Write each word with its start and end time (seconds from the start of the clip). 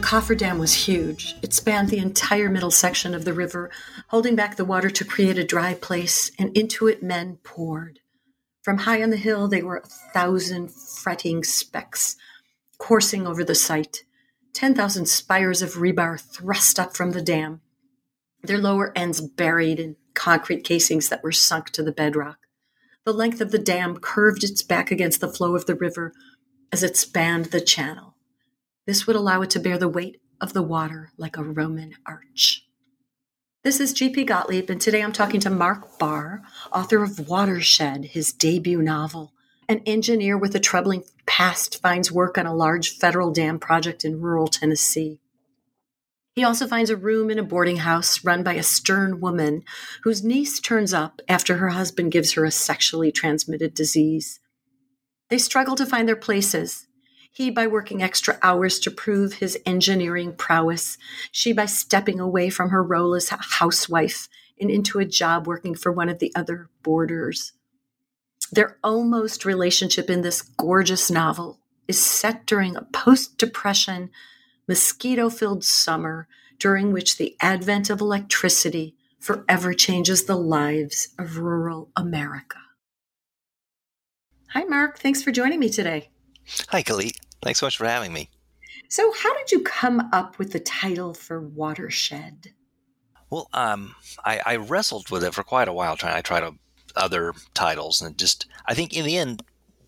The 0.00 0.06
coffer 0.06 0.34
dam 0.34 0.58
was 0.58 0.86
huge. 0.86 1.36
It 1.42 1.52
spanned 1.52 1.90
the 1.90 1.98
entire 1.98 2.48
middle 2.48 2.70
section 2.70 3.14
of 3.14 3.26
the 3.26 3.34
river, 3.34 3.70
holding 4.08 4.34
back 4.34 4.56
the 4.56 4.64
water 4.64 4.88
to 4.88 5.04
create 5.04 5.36
a 5.36 5.44
dry 5.44 5.74
place, 5.74 6.30
and 6.38 6.56
into 6.56 6.86
it 6.86 7.02
men 7.02 7.36
poured. 7.44 8.00
From 8.62 8.78
high 8.78 9.02
on 9.02 9.10
the 9.10 9.18
hill, 9.18 9.46
they 9.46 9.62
were 9.62 9.76
a 9.76 9.86
thousand 10.14 10.72
fretting 10.72 11.44
specks 11.44 12.16
coursing 12.78 13.26
over 13.26 13.44
the 13.44 13.54
site. 13.54 14.04
Ten 14.54 14.74
thousand 14.74 15.06
spires 15.06 15.60
of 15.60 15.74
rebar 15.74 16.18
thrust 16.18 16.80
up 16.80 16.96
from 16.96 17.10
the 17.10 17.20
dam, 17.20 17.60
their 18.42 18.56
lower 18.56 18.96
ends 18.96 19.20
buried 19.20 19.78
in 19.78 19.96
concrete 20.14 20.64
casings 20.64 21.10
that 21.10 21.22
were 21.22 21.30
sunk 21.30 21.68
to 21.72 21.82
the 21.82 21.92
bedrock. 21.92 22.38
The 23.04 23.12
length 23.12 23.42
of 23.42 23.50
the 23.50 23.58
dam 23.58 23.98
curved 23.98 24.44
its 24.44 24.62
back 24.62 24.90
against 24.90 25.20
the 25.20 25.30
flow 25.30 25.54
of 25.54 25.66
the 25.66 25.74
river 25.74 26.14
as 26.72 26.82
it 26.82 26.96
spanned 26.96 27.46
the 27.46 27.60
channel. 27.60 28.16
This 28.90 29.06
would 29.06 29.14
allow 29.14 29.40
it 29.42 29.50
to 29.50 29.60
bear 29.60 29.78
the 29.78 29.88
weight 29.88 30.20
of 30.40 30.52
the 30.52 30.64
water 30.64 31.12
like 31.16 31.36
a 31.36 31.44
Roman 31.44 31.94
arch. 32.04 32.66
This 33.62 33.78
is 33.78 33.92
G.P. 33.92 34.24
Gottlieb, 34.24 34.68
and 34.68 34.80
today 34.80 35.00
I'm 35.00 35.12
talking 35.12 35.38
to 35.42 35.48
Mark 35.48 35.96
Barr, 36.00 36.42
author 36.72 37.04
of 37.04 37.28
Watershed, 37.28 38.06
his 38.06 38.32
debut 38.32 38.82
novel. 38.82 39.32
An 39.68 39.80
engineer 39.86 40.36
with 40.36 40.56
a 40.56 40.58
troubling 40.58 41.04
past 41.24 41.80
finds 41.80 42.10
work 42.10 42.36
on 42.36 42.46
a 42.46 42.52
large 42.52 42.90
federal 42.90 43.30
dam 43.30 43.60
project 43.60 44.04
in 44.04 44.20
rural 44.20 44.48
Tennessee. 44.48 45.20
He 46.34 46.42
also 46.42 46.66
finds 46.66 46.90
a 46.90 46.96
room 46.96 47.30
in 47.30 47.38
a 47.38 47.44
boarding 47.44 47.76
house 47.76 48.24
run 48.24 48.42
by 48.42 48.54
a 48.54 48.64
stern 48.64 49.20
woman 49.20 49.62
whose 50.02 50.24
niece 50.24 50.58
turns 50.58 50.92
up 50.92 51.22
after 51.28 51.58
her 51.58 51.68
husband 51.68 52.10
gives 52.10 52.32
her 52.32 52.44
a 52.44 52.50
sexually 52.50 53.12
transmitted 53.12 53.72
disease. 53.72 54.40
They 55.28 55.38
struggle 55.38 55.76
to 55.76 55.86
find 55.86 56.08
their 56.08 56.16
places 56.16 56.88
he 57.32 57.50
by 57.50 57.66
working 57.66 58.02
extra 58.02 58.38
hours 58.42 58.78
to 58.80 58.90
prove 58.90 59.34
his 59.34 59.58
engineering 59.64 60.34
prowess, 60.34 60.98
she 61.30 61.52
by 61.52 61.66
stepping 61.66 62.20
away 62.20 62.50
from 62.50 62.70
her 62.70 62.82
role 62.82 63.14
as 63.14 63.28
housewife 63.28 64.28
and 64.60 64.70
into 64.70 64.98
a 64.98 65.04
job 65.04 65.46
working 65.46 65.74
for 65.74 65.92
one 65.92 66.08
of 66.08 66.18
the 66.18 66.32
other 66.34 66.68
boarders. 66.82 67.52
Their 68.52 68.78
almost 68.82 69.44
relationship 69.44 70.10
in 70.10 70.22
this 70.22 70.42
gorgeous 70.42 71.10
novel 71.10 71.60
is 71.86 72.04
set 72.04 72.46
during 72.46 72.76
a 72.76 72.82
post 72.82 73.38
depression, 73.38 74.10
mosquito 74.68 75.30
filled 75.30 75.64
summer 75.64 76.28
during 76.58 76.92
which 76.92 77.16
the 77.16 77.36
advent 77.40 77.90
of 77.90 78.00
electricity 78.00 78.94
forever 79.18 79.72
changes 79.72 80.24
the 80.24 80.36
lives 80.36 81.08
of 81.18 81.38
rural 81.38 81.90
America. 81.96 82.58
Hi, 84.48 84.64
Mark. 84.64 84.98
Thanks 84.98 85.22
for 85.22 85.30
joining 85.30 85.60
me 85.60 85.68
today. 85.68 86.10
Hi, 86.68 86.82
Gila. 86.82 87.04
Thanks 87.42 87.60
so 87.60 87.66
much 87.66 87.76
for 87.76 87.86
having 87.86 88.12
me. 88.12 88.28
So, 88.88 89.12
how 89.12 89.36
did 89.36 89.52
you 89.52 89.60
come 89.60 90.08
up 90.12 90.38
with 90.38 90.52
the 90.52 90.60
title 90.60 91.14
for 91.14 91.40
Watershed? 91.40 92.52
Well, 93.30 93.48
um, 93.52 93.94
I, 94.24 94.40
I 94.44 94.56
wrestled 94.56 95.10
with 95.10 95.22
it 95.22 95.34
for 95.34 95.44
quite 95.44 95.68
a 95.68 95.72
while. 95.72 95.96
Trying, 95.96 96.16
I 96.16 96.20
tried 96.20 96.44
other 96.96 97.32
titles, 97.54 98.02
and 98.02 98.18
just 98.18 98.46
I 98.66 98.74
think 98.74 98.96
in 98.96 99.04
the 99.04 99.16
end, 99.16 99.42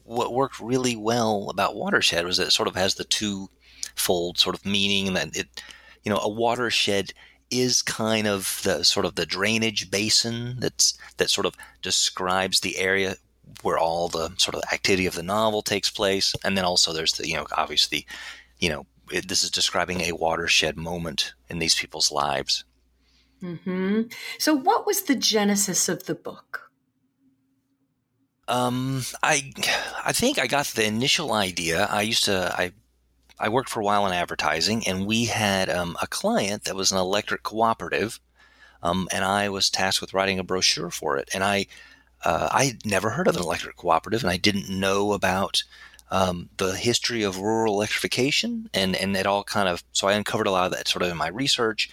what 0.05 0.33
worked 0.33 0.61
really 0.61 0.97
well 0.97 1.49
about 1.51 1.75
Watershed 1.75 2.25
was 2.25 2.37
that 2.37 2.49
it 2.49 2.53
sort 2.53 2.69
of 2.69 2.77
has 2.77 2.95
the 2.95 3.05
two-fold 3.05 4.39
sort 4.39 4.55
of 4.55 4.65
meaning 4.65 5.15
that 5.15 5.37
it, 5.37 5.62
you 6.05 6.11
know, 6.11 6.19
a 6.19 6.28
watershed 6.28 7.12
is 7.51 7.83
kind 7.83 8.27
of 8.27 8.61
the 8.65 8.83
sort 8.83 9.05
of 9.05 9.15
the 9.15 9.27
drainage 9.27 9.91
basin 9.91 10.56
that's 10.59 10.97
that 11.19 11.28
sort 11.28 11.47
of 11.47 11.55
describes 11.83 12.61
the 12.61 12.78
area 12.78 13.17
where 13.62 13.78
all 13.78 14.08
the 14.08 14.32
sort 14.38 14.54
of 14.54 14.62
activity 14.72 15.06
of 15.06 15.14
the 15.14 15.22
novel 15.22 15.62
takes 15.62 15.91
place, 15.91 16.34
and 16.44 16.56
then 16.56 16.64
also 16.64 16.92
there's 16.92 17.12
the 17.12 17.28
you 17.28 17.36
know 17.36 17.47
obviously, 17.56 18.06
you 18.58 18.69
know 18.69 18.86
it, 19.10 19.28
this 19.28 19.44
is 19.44 19.50
describing 19.50 20.00
a 20.00 20.12
watershed 20.12 20.76
moment 20.76 21.34
in 21.48 21.58
these 21.58 21.75
people's 21.75 22.10
lives. 22.10 22.64
Hmm. 23.41 24.03
So, 24.38 24.54
what 24.54 24.86
was 24.86 25.03
the 25.03 25.16
genesis 25.16 25.88
of 25.88 26.06
the 26.06 26.14
book? 26.14 26.70
Um, 28.48 29.03
I 29.22 29.53
I 30.04 30.12
think 30.12 30.38
I 30.38 30.47
got 30.47 30.66
the 30.66 30.86
initial 30.86 31.32
idea. 31.32 31.86
I 31.91 32.03
used 32.03 32.24
to 32.24 32.54
I 32.56 32.72
I 33.38 33.48
worked 33.48 33.69
for 33.69 33.80
a 33.80 33.84
while 33.84 34.06
in 34.06 34.12
advertising, 34.12 34.86
and 34.86 35.06
we 35.06 35.24
had 35.24 35.69
um, 35.69 35.97
a 36.00 36.06
client 36.06 36.64
that 36.64 36.76
was 36.76 36.92
an 36.92 36.98
electric 36.98 37.42
cooperative, 37.42 38.20
um, 38.82 39.09
and 39.12 39.24
I 39.24 39.48
was 39.48 39.70
tasked 39.70 40.00
with 40.00 40.14
writing 40.14 40.38
a 40.38 40.44
brochure 40.44 40.91
for 40.91 41.16
it, 41.16 41.28
and 41.34 41.42
I 41.42 41.66
uh, 42.25 42.49
I 42.50 42.78
never 42.84 43.10
heard 43.10 43.28
of 43.28 43.37
an 43.37 43.43
electric 43.43 43.77
cooperative, 43.77 44.22
and 44.22 44.31
I 44.31 44.37
didn't 44.37 44.69
know 44.69 45.12
about 45.12 45.62
um, 46.10 46.50
the 46.59 46.77
history 46.77 47.22
of 47.22 47.38
rural 47.38 47.75
electrification, 47.75 48.69
and 48.75 48.94
and 48.97 49.16
it 49.16 49.27
all 49.27 49.44
kind 49.44 49.69
of 49.69 49.83
so 49.93 50.09
I 50.09 50.12
uncovered 50.12 50.47
a 50.47 50.50
lot 50.50 50.66
of 50.66 50.72
that 50.72 50.88
sort 50.88 51.03
of 51.03 51.10
in 51.10 51.16
my 51.16 51.28
research, 51.28 51.91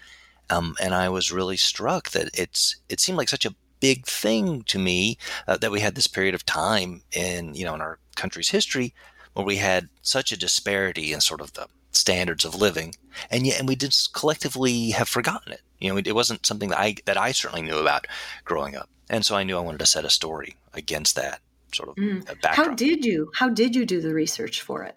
um, 0.49 0.75
and 0.81 0.93
I 0.93 1.09
was 1.09 1.31
really 1.31 1.57
struck 1.57 2.09
that 2.11 2.29
it's 2.33 2.75
it 2.89 2.99
seemed 2.99 3.17
like 3.17 3.29
such 3.29 3.45
a 3.45 3.55
big 3.79 4.05
thing 4.05 4.63
to 4.63 4.77
me 4.77 5.17
uh, 5.47 5.57
that 5.57 5.71
we 5.71 5.79
had 5.79 5.95
this 5.95 6.07
period 6.07 6.35
of 6.35 6.45
time 6.45 7.01
in 7.13 7.55
you 7.55 7.65
know 7.65 7.75
in 7.75 7.81
our 7.81 7.97
country's 8.15 8.49
history 8.49 8.93
where 9.33 9.45
we 9.45 9.55
had 9.55 9.89
such 10.01 10.31
a 10.31 10.37
disparity 10.37 11.13
in 11.13 11.21
sort 11.21 11.39
of 11.39 11.53
the 11.53 11.67
standards 11.91 12.45
of 12.45 12.55
living, 12.55 12.95
and 13.31 13.47
yet 13.47 13.59
and 13.59 13.67
we 13.67 13.75
just 13.75 14.13
collectively 14.13 14.91
have 14.91 15.07
forgotten 15.07 15.53
it. 15.53 15.61
You 15.79 15.89
know, 15.93 15.97
it 15.97 16.15
wasn't 16.15 16.45
something 16.45 16.69
that 16.69 16.79
I 16.79 16.95
that 17.05 17.17
I 17.17 17.31
certainly 17.31 17.65
knew 17.65 17.77
about 17.77 18.05
growing 18.43 18.75
up. 18.75 18.89
And 19.09 19.25
so 19.25 19.35
I 19.35 19.43
knew 19.43 19.57
I 19.57 19.61
wanted 19.61 19.79
to 19.79 19.85
set 19.85 20.05
a 20.05 20.09
story 20.09 20.55
against 20.73 21.15
that 21.15 21.39
sort 21.73 21.89
of 21.89 21.95
mm. 21.95 22.25
backdrop. 22.41 22.55
How 22.55 22.73
did 22.73 23.05
you? 23.05 23.31
How 23.35 23.49
did 23.49 23.75
you 23.75 23.85
do 23.85 24.01
the 24.01 24.13
research 24.13 24.61
for 24.61 24.83
it? 24.83 24.95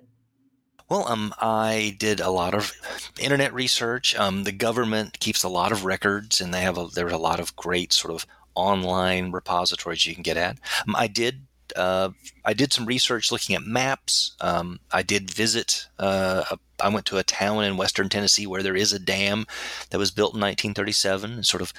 Well, 0.89 1.09
um, 1.09 1.35
I 1.41 1.97
did 1.99 2.21
a 2.21 2.31
lot 2.31 2.55
of 2.55 2.73
internet 3.19 3.55
research. 3.55 4.15
Um, 4.17 4.45
the 4.45 4.53
government 4.53 5.19
keeps 5.21 5.43
a 5.43 5.49
lot 5.49 5.73
of 5.73 5.85
records, 5.85 6.41
and 6.41 6.53
they 6.53 6.61
have 6.61 6.77
a, 6.77 6.89
there's 6.89 7.13
a 7.13 7.19
lot 7.19 7.41
of 7.41 7.57
great 7.57 7.93
sort 7.93 8.13
of 8.13 8.27
online 8.55 9.33
repositories 9.33 10.07
you 10.07 10.15
can 10.15 10.23
get 10.23 10.37
at. 10.37 10.59
Um, 10.87 10.95
I 10.95 11.07
did 11.07 11.47
uh, 11.77 12.11
I 12.45 12.53
did 12.53 12.73
some 12.73 12.87
research 12.87 13.33
looking 13.33 13.57
at 13.57 13.63
maps. 13.63 14.37
Um, 14.41 14.81
I 14.91 15.03
did 15.03 15.31
visit. 15.31 15.87
Uh, 15.99 16.45
a, 16.51 16.59
I 16.83 16.89
went 16.89 17.07
to 17.07 17.19
a 17.19 17.23
town 17.23 17.65
in 17.65 17.77
western 17.77 18.09
Tennessee 18.09 18.47
where 18.47 18.63
there 18.63 18.77
is 18.77 18.93
a 18.93 18.99
dam 18.99 19.47
that 19.91 19.99
was 19.99 20.11
built 20.11 20.35
in 20.35 20.41
1937, 20.41 21.33
and 21.33 21.47
sort 21.47 21.63
of 21.63 21.73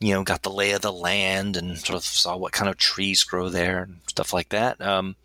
you 0.00 0.12
know, 0.12 0.22
got 0.22 0.42
the 0.42 0.50
lay 0.50 0.72
of 0.72 0.82
the 0.82 0.92
land 0.92 1.56
and 1.56 1.78
sort 1.78 1.96
of 1.96 2.04
saw 2.04 2.36
what 2.36 2.52
kind 2.52 2.68
of 2.68 2.76
trees 2.76 3.24
grow 3.24 3.48
there 3.48 3.82
and 3.82 4.00
stuff 4.08 4.32
like 4.32 4.50
that. 4.50 4.80
Um, 4.80 5.16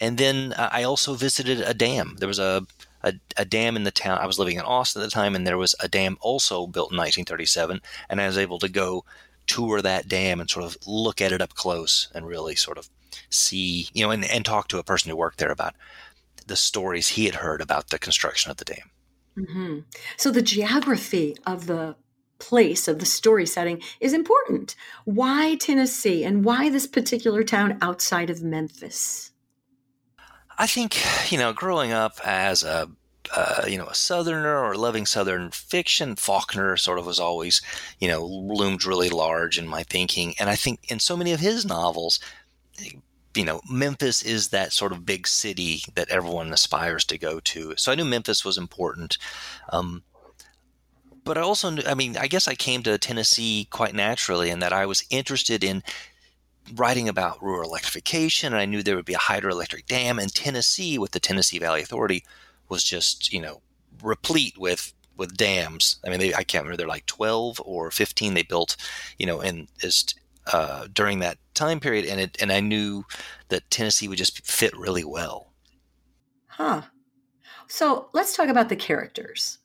and 0.00 0.18
then 0.18 0.54
I 0.56 0.82
also 0.84 1.14
visited 1.14 1.60
a 1.60 1.74
dam. 1.74 2.16
There 2.18 2.28
was 2.28 2.38
a, 2.38 2.66
a, 3.02 3.14
a 3.36 3.44
dam 3.44 3.76
in 3.76 3.84
the 3.84 3.90
town. 3.90 4.18
I 4.18 4.26
was 4.26 4.38
living 4.38 4.56
in 4.56 4.64
Austin 4.64 5.02
at 5.02 5.06
the 5.06 5.10
time, 5.10 5.34
and 5.34 5.46
there 5.46 5.58
was 5.58 5.74
a 5.80 5.88
dam 5.88 6.18
also 6.20 6.66
built 6.66 6.92
in 6.92 6.98
1937. 6.98 7.80
And 8.08 8.20
I 8.20 8.26
was 8.26 8.38
able 8.38 8.58
to 8.60 8.68
go 8.68 9.04
tour 9.46 9.82
that 9.82 10.08
dam 10.08 10.40
and 10.40 10.48
sort 10.48 10.64
of 10.64 10.76
look 10.86 11.20
at 11.20 11.32
it 11.32 11.40
up 11.40 11.54
close 11.54 12.08
and 12.14 12.26
really 12.26 12.54
sort 12.54 12.78
of 12.78 12.88
see, 13.30 13.88
you 13.92 14.04
know, 14.04 14.10
and, 14.10 14.24
and 14.24 14.44
talk 14.44 14.68
to 14.68 14.78
a 14.78 14.84
person 14.84 15.10
who 15.10 15.16
worked 15.16 15.38
there 15.38 15.50
about 15.50 15.74
the 16.46 16.56
stories 16.56 17.08
he 17.08 17.24
had 17.24 17.36
heard 17.36 17.60
about 17.60 17.88
the 17.88 17.98
construction 17.98 18.50
of 18.50 18.58
the 18.58 18.64
dam. 18.64 18.90
Mm-hmm. 19.36 19.78
So 20.16 20.30
the 20.30 20.42
geography 20.42 21.36
of 21.46 21.66
the 21.66 21.96
place 22.38 22.88
of 22.88 22.98
the 22.98 23.06
story 23.06 23.46
setting 23.46 23.82
is 24.00 24.12
important. 24.12 24.74
Why 25.04 25.56
Tennessee 25.56 26.24
and 26.24 26.44
why 26.44 26.70
this 26.70 26.86
particular 26.86 27.42
town 27.42 27.78
outside 27.82 28.30
of 28.30 28.42
Memphis? 28.42 29.32
I 30.58 30.66
think, 30.66 30.96
you 31.30 31.38
know, 31.38 31.52
growing 31.52 31.92
up 31.92 32.18
as 32.24 32.62
a 32.64 32.90
uh, 33.34 33.64
you 33.68 33.76
know, 33.76 33.86
a 33.86 33.94
Southerner 33.94 34.64
or 34.64 34.74
loving 34.74 35.06
Southern 35.06 35.50
fiction, 35.50 36.16
Faulkner 36.16 36.76
sort 36.76 36.98
of 36.98 37.06
was 37.06 37.20
always, 37.20 37.60
you 37.98 38.08
know, 38.08 38.24
loomed 38.24 38.86
really 38.86 39.10
large 39.10 39.58
in 39.58 39.68
my 39.68 39.82
thinking. 39.82 40.34
And 40.38 40.48
I 40.48 40.56
think 40.56 40.90
in 40.90 40.98
so 40.98 41.16
many 41.16 41.32
of 41.32 41.40
his 41.40 41.66
novels, 41.66 42.20
you 43.34 43.44
know, 43.44 43.60
Memphis 43.70 44.22
is 44.22 44.48
that 44.48 44.72
sort 44.72 44.92
of 44.92 45.06
big 45.06 45.26
city 45.26 45.82
that 45.94 46.08
everyone 46.08 46.52
aspires 46.52 47.04
to 47.06 47.18
go 47.18 47.40
to. 47.40 47.74
So 47.76 47.92
I 47.92 47.94
knew 47.94 48.04
Memphis 48.04 48.44
was 48.44 48.58
important. 48.58 49.18
Um, 49.70 50.02
but 51.28 51.36
I 51.36 51.42
also, 51.42 51.76
I 51.86 51.92
mean, 51.94 52.16
I 52.16 52.26
guess 52.26 52.48
I 52.48 52.54
came 52.54 52.82
to 52.84 52.96
Tennessee 52.96 53.68
quite 53.70 53.94
naturally 53.94 54.48
in 54.48 54.60
that 54.60 54.72
I 54.72 54.86
was 54.86 55.04
interested 55.10 55.62
in 55.62 55.82
writing 56.74 57.06
about 57.06 57.42
rural 57.42 57.68
electrification, 57.68 58.54
and 58.54 58.60
I 58.60 58.64
knew 58.64 58.82
there 58.82 58.96
would 58.96 59.04
be 59.04 59.12
a 59.12 59.18
hydroelectric 59.18 59.84
dam. 59.84 60.18
And 60.18 60.34
Tennessee, 60.34 60.98
with 60.98 61.10
the 61.10 61.20
Tennessee 61.20 61.58
Valley 61.58 61.82
Authority, 61.82 62.24
was 62.70 62.82
just, 62.82 63.30
you 63.30 63.42
know, 63.42 63.60
replete 64.02 64.56
with 64.56 64.94
with 65.18 65.36
dams. 65.36 65.96
I 66.06 66.08
mean, 66.08 66.18
they, 66.18 66.32
I 66.32 66.44
can't 66.44 66.64
remember. 66.64 66.78
They're 66.78 66.88
like 66.88 67.04
twelve 67.04 67.60
or 67.62 67.90
fifteen 67.90 68.32
they 68.32 68.42
built, 68.42 68.76
you 69.18 69.26
know, 69.26 69.42
in 69.42 69.68
is 69.82 70.06
uh, 70.50 70.88
during 70.90 71.18
that 71.18 71.36
time 71.52 71.78
period, 71.78 72.06
and 72.06 72.20
it 72.20 72.38
and 72.40 72.50
I 72.50 72.60
knew 72.60 73.04
that 73.48 73.70
Tennessee 73.70 74.08
would 74.08 74.18
just 74.18 74.46
fit 74.46 74.74
really 74.74 75.04
well. 75.04 75.52
Huh. 76.46 76.82
So 77.66 78.08
let's 78.14 78.34
talk 78.34 78.48
about 78.48 78.70
the 78.70 78.76
characters. 78.76 79.58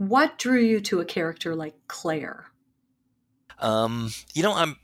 What 0.00 0.38
drew 0.38 0.62
you 0.62 0.80
to 0.80 1.00
a 1.00 1.04
character 1.04 1.54
like 1.54 1.74
Claire? 1.86 2.46
Um, 3.58 4.12
you 4.32 4.42
know, 4.42 4.54
I'm. 4.54 4.76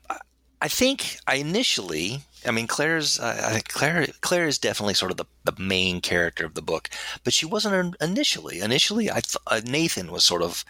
I 0.60 0.68
think 0.68 1.16
I 1.26 1.36
initially, 1.36 2.20
I 2.46 2.50
mean, 2.50 2.66
Claire's, 2.66 3.18
uh, 3.18 3.60
Claire, 3.68 4.08
Claire 4.20 4.46
is 4.46 4.58
definitely 4.58 4.92
sort 4.92 5.10
of 5.10 5.16
the, 5.16 5.24
the 5.44 5.54
main 5.58 6.02
character 6.02 6.44
of 6.44 6.52
the 6.52 6.60
book, 6.60 6.90
but 7.24 7.32
she 7.32 7.46
wasn't 7.46 7.96
initially. 7.98 8.60
Initially, 8.60 9.10
I 9.10 9.20
th- 9.20 9.36
uh, 9.46 9.62
Nathan 9.64 10.12
was 10.12 10.22
sort 10.22 10.42
of 10.42 10.66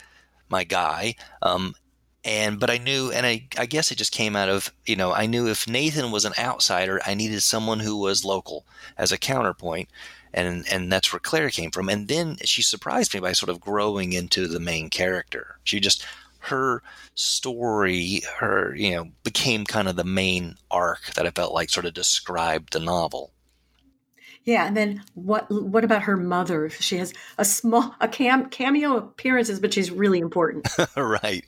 my 0.49 0.63
guy, 0.63 1.17
um, 1.43 1.75
and 2.25 2.61
but 2.61 2.71
I 2.71 2.79
knew, 2.79 3.11
and 3.11 3.27
I, 3.27 3.49
I 3.59 3.67
guess 3.67 3.91
it 3.91 3.99
just 3.99 4.13
came 4.13 4.37
out 4.37 4.49
of, 4.49 4.73
you 4.85 4.95
know, 4.95 5.13
I 5.13 5.27
knew 5.27 5.49
if 5.49 5.69
Nathan 5.69 6.13
was 6.13 6.25
an 6.25 6.35
outsider, 6.39 7.01
I 7.05 7.15
needed 7.15 7.43
someone 7.43 7.81
who 7.81 7.97
was 7.97 8.25
local 8.25 8.65
as 8.97 9.11
a 9.11 9.19
counterpoint, 9.19 9.89
and 10.37 10.67
and 10.71 10.93
that's 10.93 11.13
where 11.13 11.21
Claire 11.21 11.51
came 11.51 11.71
from. 11.71 11.89
And 11.89 12.07
then 12.07 12.37
she 12.45 12.63
surprised 12.63 13.15
me 13.15 13.21
by 13.21 13.33
sort 13.33 13.51
of 13.51 13.61
growing 13.61 14.13
into 14.13 14.47
the 14.47 14.61
main 14.61 14.91
character. 14.91 15.59
She 15.65 15.81
just 15.81 16.05
her 16.41 16.83
story, 17.15 18.23
her, 18.39 18.75
you 18.77 18.93
know, 18.93 19.09
became 19.25 19.65
kind 19.65 19.89
of 19.89 19.97
the 19.97 20.05
main 20.05 20.57
arc 20.71 21.13
that 21.15 21.27
I 21.27 21.31
felt 21.31 21.53
like 21.53 21.71
sort 21.71 21.87
of 21.87 21.95
described 21.95 22.73
the 22.73 22.81
novel. 22.81 23.33
Yeah, 24.45 24.65
and 24.65 24.77
then 24.77 25.03
what? 25.15 25.51
What 25.51 25.83
about 25.83 26.03
her 26.03 26.17
mother? 26.17 26.71
She 26.71 26.99
has 26.99 27.13
a 27.37 27.45
small 27.45 27.97
a 28.01 28.07
cam, 28.07 28.49
cameo 28.49 28.97
appearances, 28.97 29.59
but 29.59 29.75
she's 29.75 29.91
really 29.91 30.21
important. 30.21 30.69
right. 30.97 31.45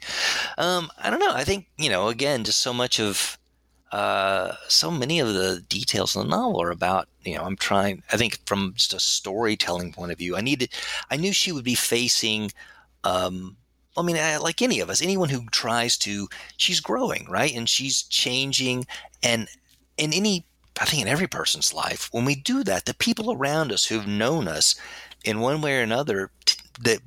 Um, 0.59 0.91
I 0.99 1.09
don't 1.09 1.21
know. 1.21 1.33
I 1.33 1.45
think 1.45 1.67
you 1.79 1.91
know. 1.91 2.09
Again, 2.09 2.43
just 2.43 2.59
so 2.59 2.73
much 2.73 2.99
of 2.99 3.39
uh, 3.93 4.55
so 4.69 4.91
many 4.91 5.21
of 5.21 5.33
the 5.33 5.65
details 5.69 6.15
in 6.15 6.23
the 6.23 6.29
novel 6.29 6.63
are 6.63 6.71
about 6.71 7.09
you 7.25 7.37
know. 7.37 7.43
I'm 7.43 7.57
trying. 7.57 8.03
I 8.13 8.17
think 8.17 8.39
from 8.47 8.75
just 8.77 8.93
a 8.93 9.01
storytelling 9.01 9.93
point 9.93 10.13
of 10.13 10.19
view, 10.19 10.37
I 10.37 10.41
needed. 10.41 10.71
I 11.11 11.17
knew 11.17 11.33
she 11.33 11.53
would 11.53 11.65
be 11.65 11.75
facing 11.75 12.53
um, 13.05 13.57
I 13.99 14.03
mean, 14.03 14.17
like 14.41 14.63
any 14.63 14.79
of 14.79 14.91
us, 14.91 15.03
anyone 15.03 15.29
who 15.29 15.45
tries 15.51 15.97
to, 15.99 16.29
she's 16.57 16.79
growing, 16.79 17.27
right? 17.29 17.55
And 17.55 17.69
she's 17.69 18.03
changing. 18.05 18.87
And 19.25 19.49
in 19.97 20.13
any, 20.13 20.45
I 20.81 20.85
think 20.85 21.03
in 21.03 21.09
every 21.09 21.27
person's 21.27 21.75
life, 21.75 22.09
when 22.13 22.25
we 22.25 22.37
do 22.37 22.63
that, 22.63 22.85
the 22.85 22.95
people 22.95 23.33
around 23.33 23.73
us 23.73 23.87
who've 23.87 24.07
known 24.07 24.47
us 24.47 24.77
in 25.25 25.41
one 25.41 25.61
way 25.61 25.79
or 25.79 25.83
another, 25.83 26.31
that 26.81 27.01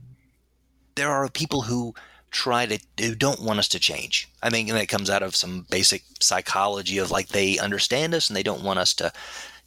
there 0.96 1.10
are 1.10 1.30
people 1.30 1.62
who 1.62 1.96
try 2.32 2.66
to, 2.66 2.80
who 3.00 3.16
don't 3.16 3.42
want 3.42 3.60
us 3.60 3.68
to 3.70 3.80
change. 3.80 4.30
I 4.42 4.50
think 4.50 4.70
that 4.70 4.88
comes 4.88 5.10
out 5.10 5.22
of 5.22 5.36
some 5.36 5.68
basic 5.70 6.04
psychology 6.20 6.98
of 6.98 7.12
like 7.12 7.30
they 7.30 7.60
understand 7.60 8.14
us 8.16 8.30
and 8.30 8.38
they 8.38 8.44
don't 8.44 8.64
want 8.64 8.80
us 8.80 8.94
to, 8.96 9.12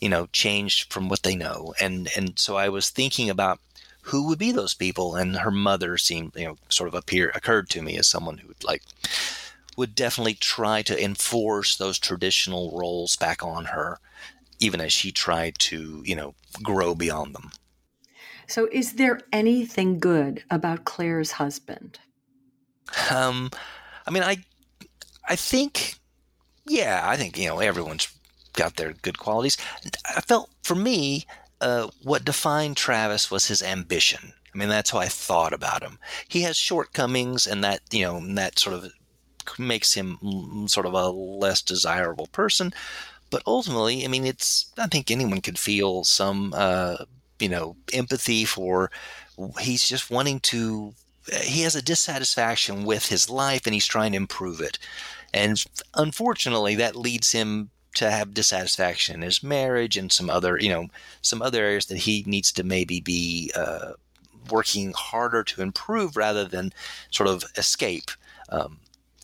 you 0.01 0.09
know, 0.09 0.27
change 0.33 0.89
from 0.89 1.09
what 1.09 1.23
they 1.23 1.37
know. 1.37 1.75
And, 1.81 2.09
and 2.17 2.39
so 2.39 2.57
I 2.57 2.69
was 2.71 2.91
thinking 2.91 3.31
about, 3.31 3.61
who 4.09 4.27
would 4.27 4.39
be 4.39 4.53
those 4.53 4.75
people? 4.75 5.15
And 5.15 5.37
her 5.37 5.51
mother 5.51 5.97
seemed, 5.97 6.33
you 6.37 6.47
know, 6.47 6.59
sort 6.69 6.89
of 6.89 6.95
appear 6.95 7.31
occurred 7.35 7.71
to 7.71 7.83
me 7.83 7.97
as 7.97 8.07
someone 8.07 8.39
who 8.39 8.49
would 8.49 8.65
like 8.65 8.83
would 9.77 9.95
definitely 9.95 10.35
try 10.35 10.83
to 10.83 11.03
enforce 11.03 11.77
those 11.77 11.99
traditional 11.99 12.71
roles 12.77 13.17
back 13.17 13.43
on 13.43 13.67
her, 13.67 13.99
even 14.61 14.81
as 14.81 14.93
she 14.93 15.11
tried 15.11 15.59
to, 15.59 16.03
you 16.05 16.15
know, 16.15 16.35
grow 16.63 16.95
beyond 16.95 17.35
them. 17.35 17.51
So, 18.47 18.69
is 18.71 18.95
there 18.95 19.21
anything 19.33 19.99
good 19.99 20.45
about 20.51 20.85
Claire's 20.85 21.33
husband? 21.33 21.99
Um, 23.11 23.51
I 24.07 24.11
mean, 24.11 24.23
I, 24.23 24.45
I 25.29 25.37
think, 25.37 25.97
yeah, 26.67 27.03
I 27.05 27.17
think 27.17 27.39
you 27.39 27.49
know 27.49 27.59
everyone's 27.61 28.09
got 28.53 28.77
their 28.77 28.93
good 28.93 29.19
qualities. 29.19 29.57
I 30.17 30.21
felt 30.21 30.51
for 30.63 30.75
me 30.75 31.27
uh, 31.61 31.89
what 32.03 32.25
defined 32.25 32.77
Travis 32.77 33.31
was 33.31 33.47
his 33.47 33.63
ambition. 33.63 34.33
I 34.55 34.59
mean, 34.59 34.69
that's 34.69 34.91
how 34.91 34.99
I 34.99 35.09
thought 35.09 35.53
about 35.53 35.83
him. 35.83 35.99
He 36.29 36.43
has 36.43 36.57
shortcomings, 36.57 37.47
and 37.47 37.65
that 37.65 37.81
you 37.91 38.03
know 38.03 38.21
that 38.35 38.59
sort 38.59 38.77
of 38.77 38.93
makes 39.59 39.95
him 39.95 40.67
sort 40.69 40.87
of 40.87 40.95
a 40.95 41.09
less 41.09 41.63
desirable 41.63 42.29
person. 42.29 42.73
But 43.31 43.43
ultimately, 43.47 44.05
I 44.05 44.09
mean, 44.09 44.27
it's 44.27 44.73
I 44.79 44.87
think 44.87 45.11
anyone 45.11 45.41
could 45.41 45.59
feel 45.59 46.05
some 46.05 46.53
uh, 46.57 46.97
you 47.41 47.49
know 47.49 47.77
empathy 47.93 48.45
for. 48.45 48.91
He's 49.61 49.89
just 49.89 50.11
wanting 50.11 50.41
to. 50.41 50.95
He 51.43 51.63
has 51.63 51.75
a 51.75 51.83
dissatisfaction 51.83 52.85
with 52.85 53.07
his 53.07 53.31
life, 53.31 53.67
and 53.67 53.75
he's 53.75 53.87
trying 53.87 54.13
to 54.13 54.17
improve 54.17 54.61
it. 54.61 54.79
And 55.33 55.63
unfortunately, 55.95 56.75
that 56.77 56.97
leads 56.97 57.33
him 57.33 57.71
to 57.95 58.11
have 58.11 58.35
dissatisfaction 58.35 59.17
in 59.17 59.23
his 59.23 59.43
marriage 59.43 59.97
and 59.97 60.13
some 60.13 60.29
other, 60.29 60.59
you 60.61 60.69
know, 60.69 60.89
some 61.23 61.41
other 61.41 61.63
areas 61.63 61.87
that 61.87 61.99
he 61.99 62.25
needs 62.27 62.53
to 62.53 62.65
maybe 62.65 63.01
be 63.01 63.51
uh, 63.57 63.93
working 64.51 64.93
harder 64.97 65.43
to 65.45 65.63
improve 65.63 66.17
rather 66.17 66.45
than 66.45 66.73
sort 67.11 67.29
of 67.29 67.45
escape. 67.57 68.11
Um, 68.49 68.81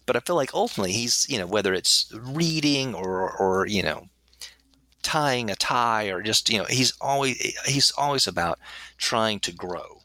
but 0.07 0.17
I 0.17 0.21
feel 0.21 0.37
like 0.37 0.55
ultimately 0.55 0.93
he's, 0.93 1.27
you 1.29 1.39
know, 1.39 1.47
whether 1.47 1.75
it's 1.75 2.13
reading 2.15 2.95
or, 2.95 3.31
or 3.31 3.67
you 3.67 3.83
know, 3.83 4.09
tying 5.03 5.51
a 5.51 5.55
tie 5.55 6.07
or 6.07 6.23
just, 6.23 6.49
you 6.51 6.59
know, 6.59 6.67
he's 6.69 6.93
always 7.01 7.37
he's 7.67 7.93
always 7.93 8.27
about 8.27 8.59
trying 8.97 9.41
to 9.41 9.53
grow. 9.53 10.03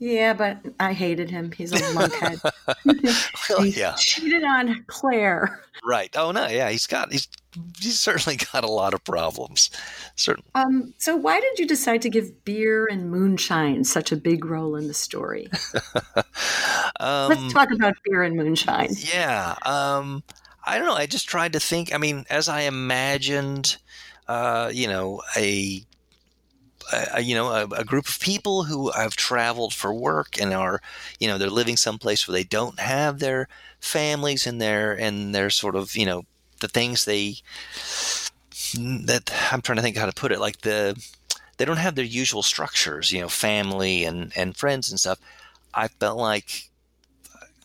Yeah, 0.00 0.32
but 0.32 0.64
I 0.80 0.94
hated 0.94 1.30
him. 1.30 1.52
He's 1.52 1.72
a 1.72 1.76
lunkhead. 1.76 2.40
well, 3.50 3.66
yeah. 3.66 3.94
cheated 3.98 4.42
on 4.42 4.82
Claire. 4.86 5.62
Right. 5.84 6.10
Oh 6.16 6.32
no. 6.32 6.46
Yeah, 6.46 6.70
he's 6.70 6.86
got 6.86 7.12
he's 7.12 7.28
he's 7.78 8.00
certainly 8.00 8.38
got 8.52 8.64
a 8.64 8.70
lot 8.70 8.94
of 8.94 9.04
problems. 9.04 9.70
Certainly. 10.16 10.50
Um. 10.54 10.94
So 10.96 11.16
why 11.16 11.38
did 11.38 11.58
you 11.58 11.66
decide 11.66 12.00
to 12.02 12.08
give 12.08 12.46
beer 12.46 12.88
and 12.90 13.10
moonshine 13.10 13.84
such 13.84 14.10
a 14.10 14.16
big 14.16 14.46
role 14.46 14.74
in 14.74 14.88
the 14.88 14.94
story? 14.94 15.50
um, 16.98 17.28
Let's 17.28 17.52
talk 17.52 17.70
about 17.70 17.94
beer 18.04 18.22
and 18.22 18.36
moonshine. 18.36 18.94
Yeah. 18.96 19.54
Um. 19.66 20.22
I 20.64 20.78
don't 20.78 20.86
know. 20.86 20.94
I 20.94 21.04
just 21.04 21.28
tried 21.28 21.52
to 21.52 21.60
think. 21.60 21.94
I 21.94 21.98
mean, 21.98 22.24
as 22.30 22.48
I 22.48 22.62
imagined, 22.62 23.76
uh, 24.28 24.70
you 24.72 24.88
know, 24.88 25.20
a 25.36 25.84
a, 26.92 27.20
you 27.20 27.34
know 27.34 27.48
a, 27.48 27.64
a, 27.66 27.84
group 27.84 28.08
of 28.08 28.20
people 28.20 28.64
who 28.64 28.90
have 28.90 29.16
traveled 29.16 29.74
for 29.74 29.92
work 29.92 30.40
and 30.40 30.52
are 30.52 30.80
you 31.18 31.28
know 31.28 31.38
they're 31.38 31.50
living 31.50 31.76
someplace 31.76 32.26
where 32.26 32.32
they 32.32 32.44
don't 32.44 32.80
have 32.80 33.18
their 33.18 33.48
families 33.80 34.46
and 34.46 34.60
their 34.60 34.92
and 34.92 35.34
their 35.34 35.50
sort 35.50 35.76
of 35.76 35.96
you 35.96 36.06
know 36.06 36.24
the 36.60 36.68
things 36.68 37.04
they 37.04 37.36
that 38.74 39.30
I'm 39.50 39.62
trying 39.62 39.76
to 39.76 39.82
think 39.82 39.96
how 39.96 40.06
to 40.06 40.12
put 40.12 40.32
it 40.32 40.40
like 40.40 40.60
the 40.60 41.00
they 41.56 41.64
don't 41.64 41.76
have 41.76 41.94
their 41.94 42.04
usual 42.04 42.42
structures 42.42 43.12
you 43.12 43.20
know 43.20 43.28
family 43.28 44.04
and 44.04 44.32
and 44.36 44.56
friends 44.56 44.90
and 44.90 45.00
stuff. 45.00 45.18
I 45.74 45.88
felt 45.88 46.18
like 46.18 46.70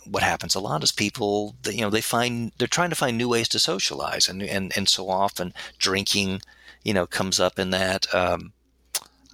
what 0.05 0.23
happens 0.23 0.53
a 0.53 0.59
lot 0.59 0.83
is 0.83 0.91
people 0.91 1.55
you 1.67 1.81
know 1.81 1.89
they 1.89 2.01
find 2.01 2.51
they're 2.57 2.67
trying 2.67 2.91
to 2.91 2.95
find 2.95 3.17
new 3.17 3.29
ways 3.29 3.49
to 3.49 3.59
socialize 3.59 4.29
and 4.29 4.41
and 4.43 4.71
and 4.77 4.87
so 4.87 5.09
often 5.09 5.53
drinking 5.79 6.41
you 6.83 6.93
know 6.93 7.07
comes 7.07 7.39
up 7.39 7.57
in 7.57 7.71
that 7.71 8.13
um, 8.13 8.53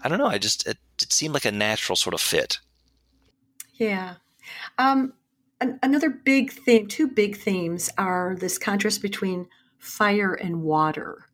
I 0.03 0.09
don't 0.09 0.17
know. 0.17 0.27
I 0.27 0.37
just 0.37 0.67
it, 0.67 0.77
it 1.01 1.11
seemed 1.13 1.33
like 1.33 1.45
a 1.45 1.51
natural 1.51 1.95
sort 1.95 2.13
of 2.13 2.21
fit. 2.21 2.59
Yeah. 3.75 4.15
Um, 4.77 5.13
an, 5.59 5.79
another 5.83 6.09
big 6.09 6.51
theme, 6.51 6.87
two 6.87 7.07
big 7.07 7.37
themes 7.37 7.89
are 7.97 8.35
this 8.39 8.57
contrast 8.57 9.01
between 9.01 9.47
fire 9.77 10.33
and 10.33 10.63
water. 10.63 11.25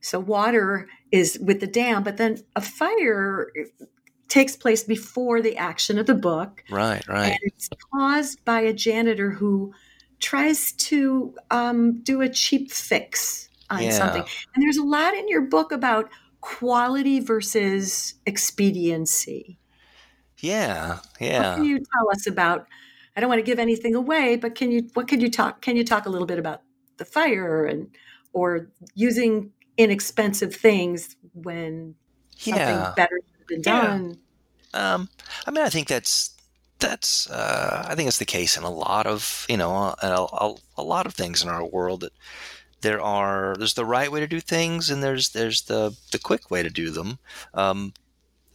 So 0.00 0.20
water 0.20 0.88
is 1.10 1.38
with 1.40 1.60
the 1.60 1.66
dam, 1.66 2.02
but 2.02 2.16
then 2.16 2.38
a 2.54 2.60
fire 2.60 3.50
takes 4.28 4.56
place 4.56 4.84
before 4.84 5.40
the 5.40 5.56
action 5.56 5.98
of 5.98 6.06
the 6.06 6.14
book. 6.14 6.62
Right, 6.70 7.06
right. 7.08 7.30
And 7.30 7.38
it's 7.42 7.68
caused 7.92 8.44
by 8.44 8.60
a 8.60 8.72
janitor 8.72 9.30
who 9.30 9.72
tries 10.20 10.72
to 10.72 11.34
um, 11.50 12.02
do 12.02 12.20
a 12.20 12.28
cheap 12.28 12.70
fix 12.70 13.48
on 13.70 13.82
yeah. 13.82 13.90
something. 13.90 14.24
And 14.54 14.62
there's 14.62 14.76
a 14.76 14.84
lot 14.84 15.14
in 15.14 15.28
your 15.28 15.42
book 15.42 15.72
about 15.72 16.08
quality 16.46 17.18
versus 17.18 18.14
expediency. 18.24 19.58
Yeah, 20.38 21.00
yeah. 21.20 21.50
What 21.50 21.56
can 21.56 21.64
you 21.64 21.78
tell 21.78 22.10
us 22.12 22.28
about? 22.28 22.68
I 23.16 23.20
don't 23.20 23.28
want 23.28 23.40
to 23.40 23.44
give 23.44 23.58
anything 23.58 23.96
away, 23.96 24.36
but 24.36 24.54
can 24.54 24.70
you? 24.70 24.88
What 24.94 25.08
can 25.08 25.20
you 25.20 25.28
talk? 25.28 25.60
Can 25.60 25.76
you 25.76 25.82
talk 25.82 26.06
a 26.06 26.08
little 26.08 26.26
bit 26.26 26.38
about 26.38 26.62
the 26.98 27.04
fire 27.04 27.64
and 27.64 27.88
or 28.32 28.68
using 28.94 29.50
inexpensive 29.76 30.54
things 30.54 31.16
when 31.34 31.96
something 32.36 32.62
yeah. 32.62 32.92
better 32.96 33.18
has 33.24 33.46
been 33.48 33.62
done? 33.62 34.18
Yeah. 34.72 34.94
Um, 34.94 35.08
I 35.46 35.50
mean, 35.50 35.64
I 35.64 35.68
think 35.68 35.88
that's 35.88 36.36
that's 36.78 37.28
uh, 37.28 37.86
I 37.88 37.96
think 37.96 38.06
it's 38.06 38.18
the 38.18 38.24
case 38.24 38.56
in 38.56 38.62
a 38.62 38.70
lot 38.70 39.08
of 39.08 39.46
you 39.48 39.56
know 39.56 39.74
a, 39.74 39.96
a, 40.00 40.54
a 40.78 40.82
lot 40.84 41.06
of 41.06 41.14
things 41.14 41.42
in 41.42 41.48
our 41.48 41.64
world 41.64 42.02
that 42.02 42.12
there 42.82 43.00
are 43.00 43.54
there's 43.58 43.74
the 43.74 43.84
right 43.84 44.12
way 44.12 44.20
to 44.20 44.26
do 44.26 44.40
things 44.40 44.90
and 44.90 45.02
there's 45.02 45.30
there's 45.30 45.62
the 45.62 45.96
the 46.12 46.18
quick 46.18 46.50
way 46.50 46.62
to 46.62 46.70
do 46.70 46.90
them 46.90 47.18
um, 47.54 47.92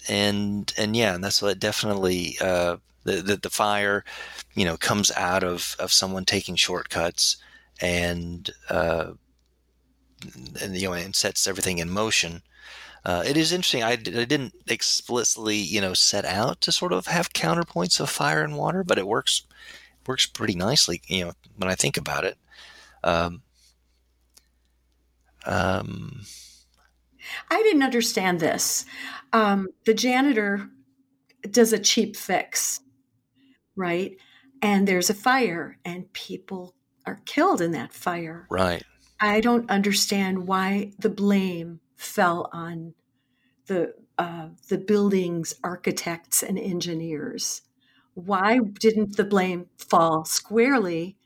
and 0.09 0.73
and 0.77 0.95
yeah, 0.95 1.13
and 1.15 1.23
that's 1.23 1.41
what 1.41 1.59
definitely 1.59 2.37
uh, 2.41 2.77
the, 3.03 3.13
the 3.21 3.37
the 3.37 3.49
fire, 3.49 4.03
you 4.53 4.65
know, 4.65 4.77
comes 4.77 5.11
out 5.11 5.43
of 5.43 5.75
of 5.79 5.91
someone 5.91 6.25
taking 6.25 6.55
shortcuts 6.55 7.37
and 7.79 8.49
uh, 8.69 9.11
and 10.61 10.75
you 10.75 10.87
know 10.87 10.93
and 10.93 11.15
sets 11.15 11.47
everything 11.47 11.77
in 11.77 11.89
motion. 11.89 12.41
Uh, 13.03 13.23
it 13.25 13.35
is 13.35 13.51
interesting. 13.51 13.81
I, 13.81 13.93
I, 13.93 13.95
didn't 13.95 14.53
explicitly, 14.67 15.55
you 15.55 15.81
know, 15.81 15.95
set 15.95 16.23
out 16.23 16.61
to 16.61 16.71
sort 16.71 16.93
of 16.93 17.07
have 17.07 17.33
counterpoints 17.33 17.99
of 17.99 18.11
fire 18.11 18.43
and 18.43 18.55
water, 18.55 18.83
but 18.83 18.99
it 18.99 19.07
works 19.07 19.43
works 20.05 20.27
pretty 20.27 20.55
nicely. 20.55 21.01
You 21.07 21.25
know, 21.25 21.31
when 21.57 21.69
I 21.69 21.75
think 21.75 21.97
about 21.97 22.25
it. 22.25 22.37
Um, 23.03 23.41
um, 25.45 26.21
I 27.49 27.61
didn't 27.63 27.83
understand 27.83 28.39
this. 28.39 28.85
Um, 29.33 29.69
the 29.85 29.93
janitor 29.93 30.69
does 31.49 31.73
a 31.73 31.79
cheap 31.79 32.15
fix, 32.15 32.81
right? 33.75 34.15
And 34.61 34.87
there's 34.87 35.09
a 35.09 35.15
fire, 35.15 35.77
and 35.83 36.11
people 36.13 36.75
are 37.05 37.21
killed 37.25 37.61
in 37.61 37.71
that 37.71 37.93
fire. 37.93 38.47
Right. 38.49 38.83
I 39.19 39.41
don't 39.41 39.69
understand 39.69 40.47
why 40.47 40.91
the 40.99 41.09
blame 41.09 41.79
fell 41.95 42.49
on 42.51 42.93
the 43.67 43.93
uh, 44.17 44.49
the 44.67 44.77
building's 44.77 45.55
architects 45.63 46.43
and 46.43 46.59
engineers. 46.59 47.61
Why 48.13 48.59
didn't 48.59 49.17
the 49.17 49.23
blame 49.23 49.67
fall 49.77 50.25
squarely 50.25 51.17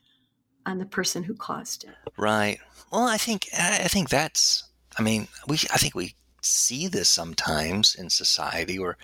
on 0.66 0.78
the 0.78 0.84
person 0.84 1.22
who 1.22 1.34
caused 1.34 1.84
it? 1.84 1.94
Right. 2.18 2.58
Well, 2.92 3.06
I 3.06 3.16
think 3.16 3.48
I 3.56 3.88
think 3.88 4.10
that's. 4.10 4.64
I 4.98 5.02
mean, 5.02 5.28
we. 5.48 5.56
I 5.72 5.78
think 5.78 5.94
we 5.94 6.14
see 6.42 6.88
this 6.88 7.08
sometimes 7.08 7.94
in 7.94 8.10
society, 8.10 8.78
where 8.78 8.96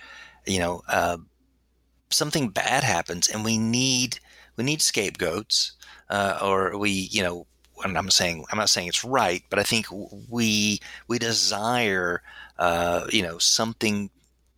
you 0.47 0.59
know 0.59 0.83
uh, 0.89 1.19
something 2.11 2.49
bad 2.49 2.85
happens, 2.85 3.29
and 3.29 3.45
we 3.45 3.59
need 3.59 4.19
we 4.57 4.65
need 4.65 4.83
scapegoats, 4.83 5.73
uh, 6.11 6.39
or 6.43 6.77
we 6.77 6.91
you 6.91 7.23
know. 7.23 7.47
And 7.85 7.99
I'm 7.99 8.11
saying 8.11 8.45
I'm 8.51 8.59
not 8.59 8.69
saying 8.69 8.89
it's 8.89 9.05
right, 9.05 9.43
but 9.51 9.59
I 9.59 9.65
think 9.65 9.87
we 10.29 10.81
we 11.09 11.19
desire 11.19 12.23
uh, 12.59 13.07
you 13.11 13.23
know 13.23 13.39
something 13.39 14.11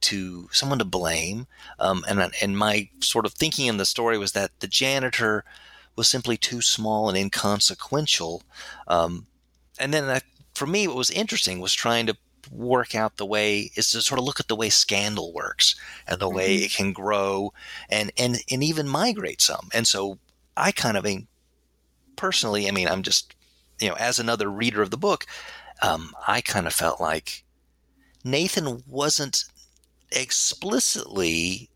to 0.02 0.48
someone 0.52 0.78
to 0.78 0.84
blame, 0.84 1.46
um, 1.78 2.04
and 2.06 2.30
and 2.42 2.58
my 2.58 2.88
sort 3.00 3.24
of 3.24 3.32
thinking 3.32 3.66
in 3.66 3.78
the 3.78 3.86
story 3.86 4.18
was 4.18 4.32
that 4.32 4.50
the 4.60 4.66
janitor 4.66 5.44
was 5.96 6.08
simply 6.08 6.36
too 6.36 6.60
small 6.60 7.08
and 7.08 7.16
inconsequential. 7.16 8.42
Um, 8.88 9.26
and 9.78 9.92
then 9.92 10.04
I, 10.04 10.20
for 10.54 10.66
me, 10.66 10.86
what 10.86 10.96
was 10.96 11.10
interesting 11.10 11.60
was 11.60 11.72
trying 11.72 12.06
to 12.06 12.16
work 12.50 12.94
out 12.94 13.16
the 13.16 13.26
way 13.26 13.70
is 13.74 13.90
to 13.90 14.02
sort 14.02 14.18
of 14.18 14.24
look 14.24 14.38
at 14.38 14.48
the 14.48 14.56
way 14.56 14.68
scandal 14.68 15.32
works 15.32 15.74
and 16.06 16.20
the 16.20 16.26
mm-hmm. 16.26 16.36
way 16.36 16.56
it 16.56 16.72
can 16.72 16.92
grow 16.92 17.52
and 17.88 18.12
and 18.18 18.38
and 18.50 18.62
even 18.62 18.88
migrate 18.88 19.40
some. 19.40 19.68
And 19.72 19.86
so 19.86 20.18
I 20.56 20.72
kind 20.72 20.96
of 20.96 21.04
I 21.04 21.08
mean 21.08 21.28
personally, 22.16 22.68
I 22.68 22.70
mean, 22.70 22.88
I'm 22.88 23.02
just 23.02 23.34
you 23.80 23.88
know, 23.88 23.96
as 23.96 24.18
another 24.18 24.48
reader 24.48 24.82
of 24.82 24.90
the 24.90 24.96
book, 24.96 25.26
um, 25.82 26.14
I 26.26 26.40
kind 26.40 26.66
of 26.66 26.72
felt 26.72 27.00
like 27.00 27.44
Nathan 28.22 28.82
wasn't 28.86 29.44
explicitly 30.12 31.68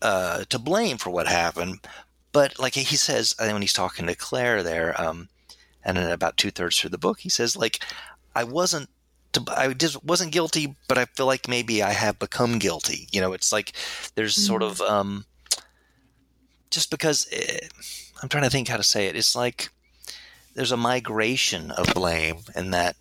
uh, 0.00 0.44
to 0.48 0.58
blame 0.58 0.96
for 0.96 1.10
what 1.10 1.26
happened, 1.26 1.80
but 2.34 2.58
like 2.58 2.74
he 2.74 2.96
says, 2.96 3.32
when 3.38 3.62
he's 3.62 3.72
talking 3.72 4.08
to 4.08 4.14
Claire 4.16 4.64
there, 4.64 5.00
um, 5.00 5.28
and 5.84 5.96
then 5.96 6.10
about 6.10 6.36
two 6.36 6.50
thirds 6.50 6.78
through 6.78 6.90
the 6.90 6.98
book, 6.98 7.20
he 7.20 7.28
says, 7.28 7.56
like, 7.56 7.78
I 8.34 8.42
wasn't, 8.42 8.90
I 9.48 9.72
just 9.72 10.04
wasn't 10.04 10.32
guilty, 10.32 10.74
but 10.88 10.98
I 10.98 11.04
feel 11.04 11.26
like 11.26 11.48
maybe 11.48 11.80
I 11.80 11.92
have 11.92 12.18
become 12.18 12.58
guilty. 12.58 13.06
You 13.12 13.20
know, 13.20 13.34
it's 13.34 13.52
like 13.52 13.72
there's 14.16 14.34
sort 14.34 14.64
of, 14.64 14.80
um, 14.80 15.26
just 16.70 16.90
because 16.90 17.28
it, 17.30 17.62
eh, 17.62 17.66
I'm 18.20 18.28
trying 18.28 18.42
to 18.42 18.50
think 18.50 18.66
how 18.66 18.78
to 18.78 18.82
say 18.82 19.06
it. 19.06 19.14
It's 19.14 19.36
like 19.36 19.70
there's 20.54 20.72
a 20.72 20.76
migration 20.76 21.70
of 21.70 21.94
blame, 21.94 22.38
and 22.56 22.74
that 22.74 22.96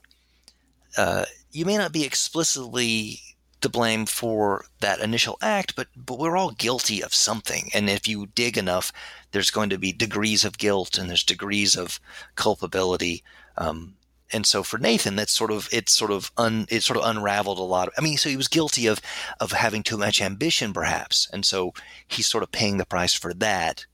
uh, 0.96 1.26
you 1.52 1.66
may 1.66 1.78
not 1.78 1.92
be 1.92 2.06
explicitly 2.06 3.20
to 3.62 3.70
blame 3.70 4.06
for 4.06 4.66
that 4.82 5.00
initial 5.00 5.38
act, 5.42 5.76
but 5.76 5.88
but 5.96 6.20
we're 6.20 6.38
all 6.38 6.52
guilty 6.52 7.02
of 7.02 7.16
something. 7.16 7.70
And 7.74 7.90
if 7.90 8.08
you 8.08 8.28
dig 8.36 8.58
enough, 8.58 8.92
there's 9.34 9.52
going 9.52 9.70
to 9.72 9.78
be 9.78 9.92
degrees 9.92 10.46
of 10.46 10.58
guilt 10.58 10.98
and 10.98 11.10
there's 11.10 11.24
degrees 11.24 11.76
of 11.76 12.00
culpability. 12.36 13.24
Um, 13.58 13.96
and 14.32 14.46
so 14.46 14.64
for 14.64 14.78
Nathan, 14.78 15.16
that's 15.16 15.34
sort 15.34 15.52
of 15.52 15.68
it's 15.72 15.94
sort 15.94 16.12
of 16.12 16.32
un 16.38 16.66
it 16.70 16.82
sort 16.82 16.98
of 16.98 17.06
unraveled 17.06 17.60
a 17.60 17.64
lot. 17.64 17.90
Of, 17.90 17.96
I 17.98 18.02
mean, 18.02 18.18
so 18.18 18.30
he 18.30 18.38
was 18.38 18.48
guilty 18.48 18.88
of 18.88 19.02
of 19.40 19.52
having 19.52 19.84
too 19.84 19.98
much 19.98 20.22
ambition, 20.22 20.72
perhaps, 20.72 21.30
and 21.34 21.46
so 21.46 21.74
he's 22.08 22.28
sort 22.28 22.44
of 22.44 22.52
paying 22.52 22.78
the 22.78 22.86
price 22.86 23.14
for 23.14 23.34
that. 23.36 23.86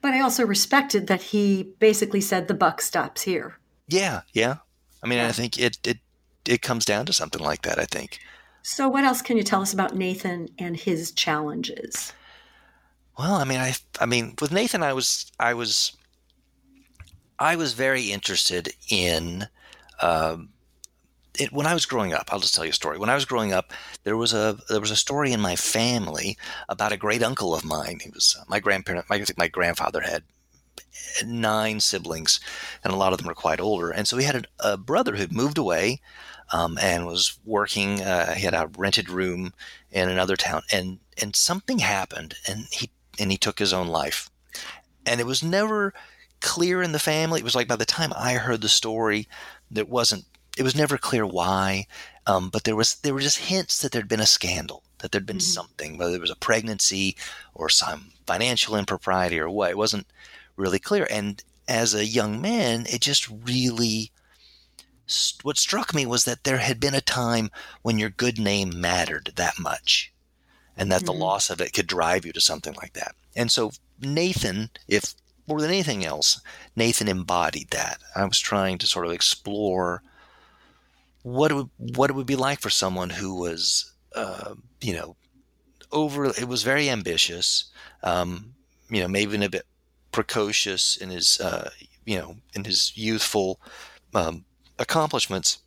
But 0.00 0.14
I 0.14 0.20
also 0.20 0.46
respected 0.46 1.06
that 1.08 1.22
he 1.22 1.74
basically 1.78 2.20
said 2.20 2.48
the 2.48 2.54
buck 2.54 2.80
stops 2.80 3.22
here. 3.22 3.58
Yeah, 3.88 4.22
yeah. 4.32 4.56
I 5.02 5.06
mean, 5.06 5.20
I 5.20 5.32
think 5.32 5.58
it 5.58 5.78
it 5.84 5.98
it 6.48 6.62
comes 6.62 6.84
down 6.84 7.06
to 7.06 7.12
something 7.12 7.42
like 7.42 7.62
that, 7.62 7.78
I 7.78 7.84
think. 7.84 8.18
So, 8.62 8.88
what 8.88 9.04
else 9.04 9.22
can 9.22 9.36
you 9.36 9.42
tell 9.42 9.60
us 9.60 9.72
about 9.72 9.96
Nathan 9.96 10.48
and 10.58 10.76
his 10.76 11.12
challenges? 11.12 12.12
Well, 13.18 13.34
I 13.34 13.44
mean, 13.44 13.60
I, 13.60 13.74
I 14.00 14.06
mean, 14.06 14.34
with 14.40 14.52
Nathan, 14.52 14.82
I 14.82 14.92
was, 14.92 15.30
I 15.38 15.54
was, 15.54 15.96
I 17.38 17.56
was 17.56 17.72
very 17.74 18.10
interested 18.10 18.72
in, 18.88 19.48
um, 20.00 20.50
it, 21.38 21.52
when 21.52 21.66
I 21.66 21.74
was 21.74 21.86
growing 21.86 22.12
up. 22.12 22.28
I'll 22.32 22.40
just 22.40 22.54
tell 22.54 22.64
you 22.64 22.70
a 22.70 22.74
story. 22.74 22.98
When 22.98 23.10
I 23.10 23.14
was 23.14 23.24
growing 23.24 23.52
up, 23.52 23.72
there 24.04 24.16
was 24.16 24.32
a 24.34 24.58
there 24.68 24.80
was 24.80 24.90
a 24.90 24.96
story 24.96 25.32
in 25.32 25.40
my 25.40 25.56
family 25.56 26.36
about 26.68 26.92
a 26.92 26.96
great 26.98 27.22
uncle 27.22 27.54
of 27.54 27.64
mine. 27.64 28.00
He 28.02 28.10
was 28.10 28.36
uh, 28.38 28.44
my 28.48 28.60
grandparent. 28.60 29.08
My, 29.08 29.24
my 29.38 29.48
grandfather 29.48 30.02
had 30.02 30.24
nine 31.24 31.80
siblings, 31.80 32.40
and 32.84 32.92
a 32.92 32.96
lot 32.96 33.12
of 33.12 33.18
them 33.18 33.26
were 33.28 33.34
quite 33.34 33.60
older. 33.60 33.90
And 33.90 34.06
so 34.06 34.16
he 34.16 34.24
had 34.24 34.46
a, 34.60 34.72
a 34.72 34.76
brother 34.76 35.16
who'd 35.16 35.32
moved 35.32 35.58
away 35.58 36.00
um, 36.52 36.78
and 36.80 37.06
was 37.06 37.38
working. 37.44 38.02
Uh, 38.02 38.34
he 38.34 38.42
had 38.44 38.54
a 38.54 38.70
rented 38.76 39.08
room 39.08 39.52
in 39.90 40.08
another 40.08 40.36
town, 40.36 40.62
and 40.72 40.98
and 41.20 41.34
something 41.34 41.78
happened, 41.78 42.34
and 42.46 42.66
he 42.72 42.90
and 43.18 43.30
he 43.30 43.36
took 43.36 43.58
his 43.58 43.72
own 43.72 43.88
life. 43.88 44.30
And 45.04 45.20
it 45.20 45.26
was 45.26 45.42
never 45.42 45.92
clear 46.40 46.82
in 46.82 46.92
the 46.92 46.98
family. 46.98 47.40
It 47.40 47.44
was 47.44 47.54
like 47.54 47.68
by 47.68 47.76
the 47.76 47.84
time 47.84 48.12
I 48.16 48.34
heard 48.34 48.60
the 48.60 48.68
story, 48.68 49.28
there 49.70 49.84
wasn't. 49.84 50.24
It 50.58 50.62
was 50.64 50.76
never 50.76 50.98
clear 50.98 51.24
why, 51.24 51.86
um, 52.26 52.50
but 52.50 52.64
there 52.64 52.76
was 52.76 52.96
there 52.96 53.14
were 53.14 53.20
just 53.20 53.38
hints 53.38 53.78
that 53.78 53.92
there'd 53.92 54.08
been 54.08 54.20
a 54.20 54.26
scandal, 54.26 54.82
that 54.98 55.10
there'd 55.10 55.26
been 55.26 55.38
mm-hmm. 55.38 55.60
something, 55.60 55.96
whether 55.96 56.14
it 56.14 56.20
was 56.20 56.30
a 56.30 56.36
pregnancy 56.36 57.16
or 57.54 57.68
some 57.68 58.12
financial 58.26 58.76
impropriety 58.76 59.38
or 59.38 59.48
what. 59.48 59.70
It 59.70 59.78
wasn't 59.78 60.06
really 60.56 60.78
clear. 60.78 61.06
And 61.10 61.42
as 61.68 61.94
a 61.94 62.04
young 62.04 62.40
man, 62.40 62.86
it 62.90 63.00
just 63.00 63.28
really 63.28 64.12
what 65.42 65.58
struck 65.58 65.94
me 65.94 66.06
was 66.06 66.24
that 66.24 66.44
there 66.44 66.58
had 66.58 66.80
been 66.80 66.94
a 66.94 67.00
time 67.00 67.50
when 67.82 67.98
your 67.98 68.08
good 68.08 68.38
name 68.38 68.80
mattered 68.80 69.32
that 69.36 69.58
much 69.58 70.11
and 70.76 70.90
that 70.90 71.02
mm-hmm. 71.02 71.06
the 71.06 71.12
loss 71.12 71.50
of 71.50 71.60
it 71.60 71.72
could 71.72 71.86
drive 71.86 72.24
you 72.24 72.32
to 72.32 72.40
something 72.40 72.74
like 72.74 72.94
that. 72.94 73.14
And 73.36 73.50
so 73.50 73.72
Nathan, 74.00 74.70
if 74.88 75.14
more 75.46 75.60
than 75.60 75.70
anything 75.70 76.04
else, 76.04 76.40
Nathan 76.76 77.08
embodied 77.08 77.70
that. 77.70 77.98
I 78.14 78.24
was 78.24 78.38
trying 78.38 78.78
to 78.78 78.86
sort 78.86 79.06
of 79.06 79.12
explore 79.12 80.02
what 81.22 81.50
it 81.50 81.54
would, 81.54 81.70
what 81.78 82.10
it 82.10 82.14
would 82.14 82.26
be 82.26 82.36
like 82.36 82.60
for 82.60 82.70
someone 82.70 83.10
who 83.10 83.34
was, 83.34 83.92
uh, 84.14 84.54
you 84.80 84.94
know, 84.94 85.16
over. 85.90 86.26
It 86.26 86.48
was 86.48 86.62
very 86.62 86.88
ambitious, 86.88 87.70
um, 88.02 88.54
you 88.88 89.00
know, 89.00 89.08
maybe 89.08 89.42
a 89.44 89.48
bit 89.48 89.66
precocious 90.10 90.96
in 90.96 91.10
his, 91.10 91.40
uh, 91.40 91.70
you 92.04 92.18
know, 92.18 92.36
in 92.54 92.64
his 92.64 92.92
youthful 92.96 93.60
um, 94.14 94.44
accomplishments, 94.78 95.58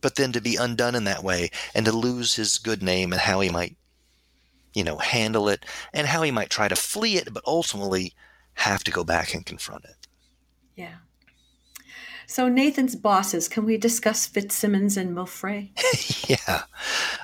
but 0.00 0.16
then 0.16 0.32
to 0.32 0.40
be 0.40 0.56
undone 0.56 0.94
in 0.94 1.04
that 1.04 1.24
way 1.24 1.50
and 1.74 1.86
to 1.86 1.92
lose 1.92 2.34
his 2.34 2.58
good 2.58 2.82
name 2.82 3.12
and 3.12 3.20
how 3.20 3.40
he 3.40 3.50
might, 3.50 3.76
you 4.74 4.84
know, 4.84 4.98
handle 4.98 5.48
it 5.48 5.64
and 5.92 6.06
how 6.06 6.22
he 6.22 6.30
might 6.30 6.50
try 6.50 6.68
to 6.68 6.76
flee 6.76 7.16
it, 7.16 7.32
but 7.32 7.44
ultimately 7.46 8.14
have 8.54 8.84
to 8.84 8.90
go 8.90 9.04
back 9.04 9.34
and 9.34 9.46
confront 9.46 9.84
it. 9.84 10.06
Yeah. 10.76 10.96
So 12.26 12.48
Nathan's 12.48 12.96
bosses, 12.96 13.48
can 13.48 13.64
we 13.64 13.76
discuss 13.76 14.26
Fitzsimmons 14.26 14.96
and 14.96 15.14
Maufrey? 15.14 15.70
yeah, 16.28 16.62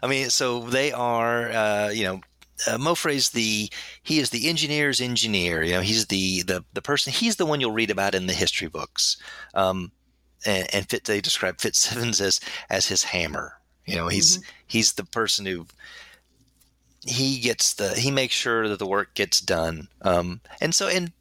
I 0.02 0.06
mean, 0.06 0.30
so 0.30 0.60
they 0.60 0.92
are, 0.92 1.50
uh, 1.50 1.88
you 1.88 2.04
know, 2.04 2.20
uh, 2.66 2.76
Maufrey's 2.76 3.30
the 3.30 3.70
he 4.02 4.18
is 4.18 4.30
the 4.30 4.48
engineer's 4.48 5.00
engineer. 5.00 5.62
You 5.62 5.72
know, 5.72 5.80
he's 5.80 6.06
the 6.06 6.42
the 6.42 6.64
the 6.74 6.82
person. 6.82 7.12
He's 7.12 7.36
the 7.36 7.46
one 7.46 7.60
you'll 7.60 7.72
read 7.72 7.90
about 7.90 8.14
in 8.14 8.26
the 8.26 8.34
history 8.34 8.68
books. 8.68 9.16
Um, 9.54 9.92
and, 10.44 10.74
and 10.74 10.88
Fit, 10.88 11.04
they 11.04 11.20
describe 11.20 11.60
Fitzsimmons 11.60 12.20
as 12.20 12.40
as 12.68 12.86
his 12.86 13.02
hammer. 13.02 13.54
You 13.86 13.96
know, 13.96 14.08
he's 14.08 14.38
mm-hmm. 14.38 14.50
he's 14.66 14.92
the 14.92 15.04
person 15.04 15.46
who 15.46 15.66
he 17.02 17.38
gets 17.38 17.74
the 17.74 17.94
he 17.94 18.10
makes 18.10 18.34
sure 18.34 18.68
that 18.68 18.78
the 18.78 18.86
work 18.86 19.14
gets 19.14 19.40
done. 19.40 19.88
Um, 20.02 20.40
and 20.60 20.74
so, 20.74 20.88
and 20.88 21.12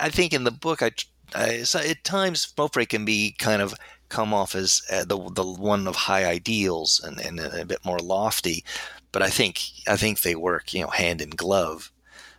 I 0.00 0.08
think 0.08 0.32
in 0.32 0.44
the 0.44 0.50
book, 0.50 0.82
I, 0.82 0.92
I 1.34 1.62
so 1.62 1.78
at 1.78 2.04
times 2.04 2.52
Maufrey 2.56 2.88
can 2.88 3.04
be 3.04 3.34
kind 3.38 3.62
of 3.62 3.74
come 4.08 4.34
off 4.34 4.54
as 4.54 4.82
uh, 4.90 5.04
the 5.04 5.18
the 5.30 5.44
one 5.44 5.86
of 5.86 5.96
high 5.96 6.24
ideals 6.24 7.00
and, 7.00 7.20
and 7.20 7.40
a 7.40 7.64
bit 7.64 7.84
more 7.84 7.98
lofty, 7.98 8.64
but 9.12 9.22
I 9.22 9.30
think 9.30 9.60
I 9.88 9.96
think 9.96 10.20
they 10.20 10.34
work 10.34 10.74
you 10.74 10.82
know 10.82 10.90
hand 10.90 11.20
in 11.20 11.30
glove, 11.30 11.92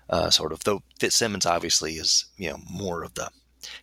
uh, 0.09 0.29
sort 0.29 0.51
of. 0.51 0.63
Though 0.63 0.83
Fitzsimmons 0.99 1.45
obviously 1.45 1.93
is 1.93 2.25
you 2.37 2.49
know 2.49 2.59
more 2.69 3.03
of 3.03 3.13
the 3.13 3.29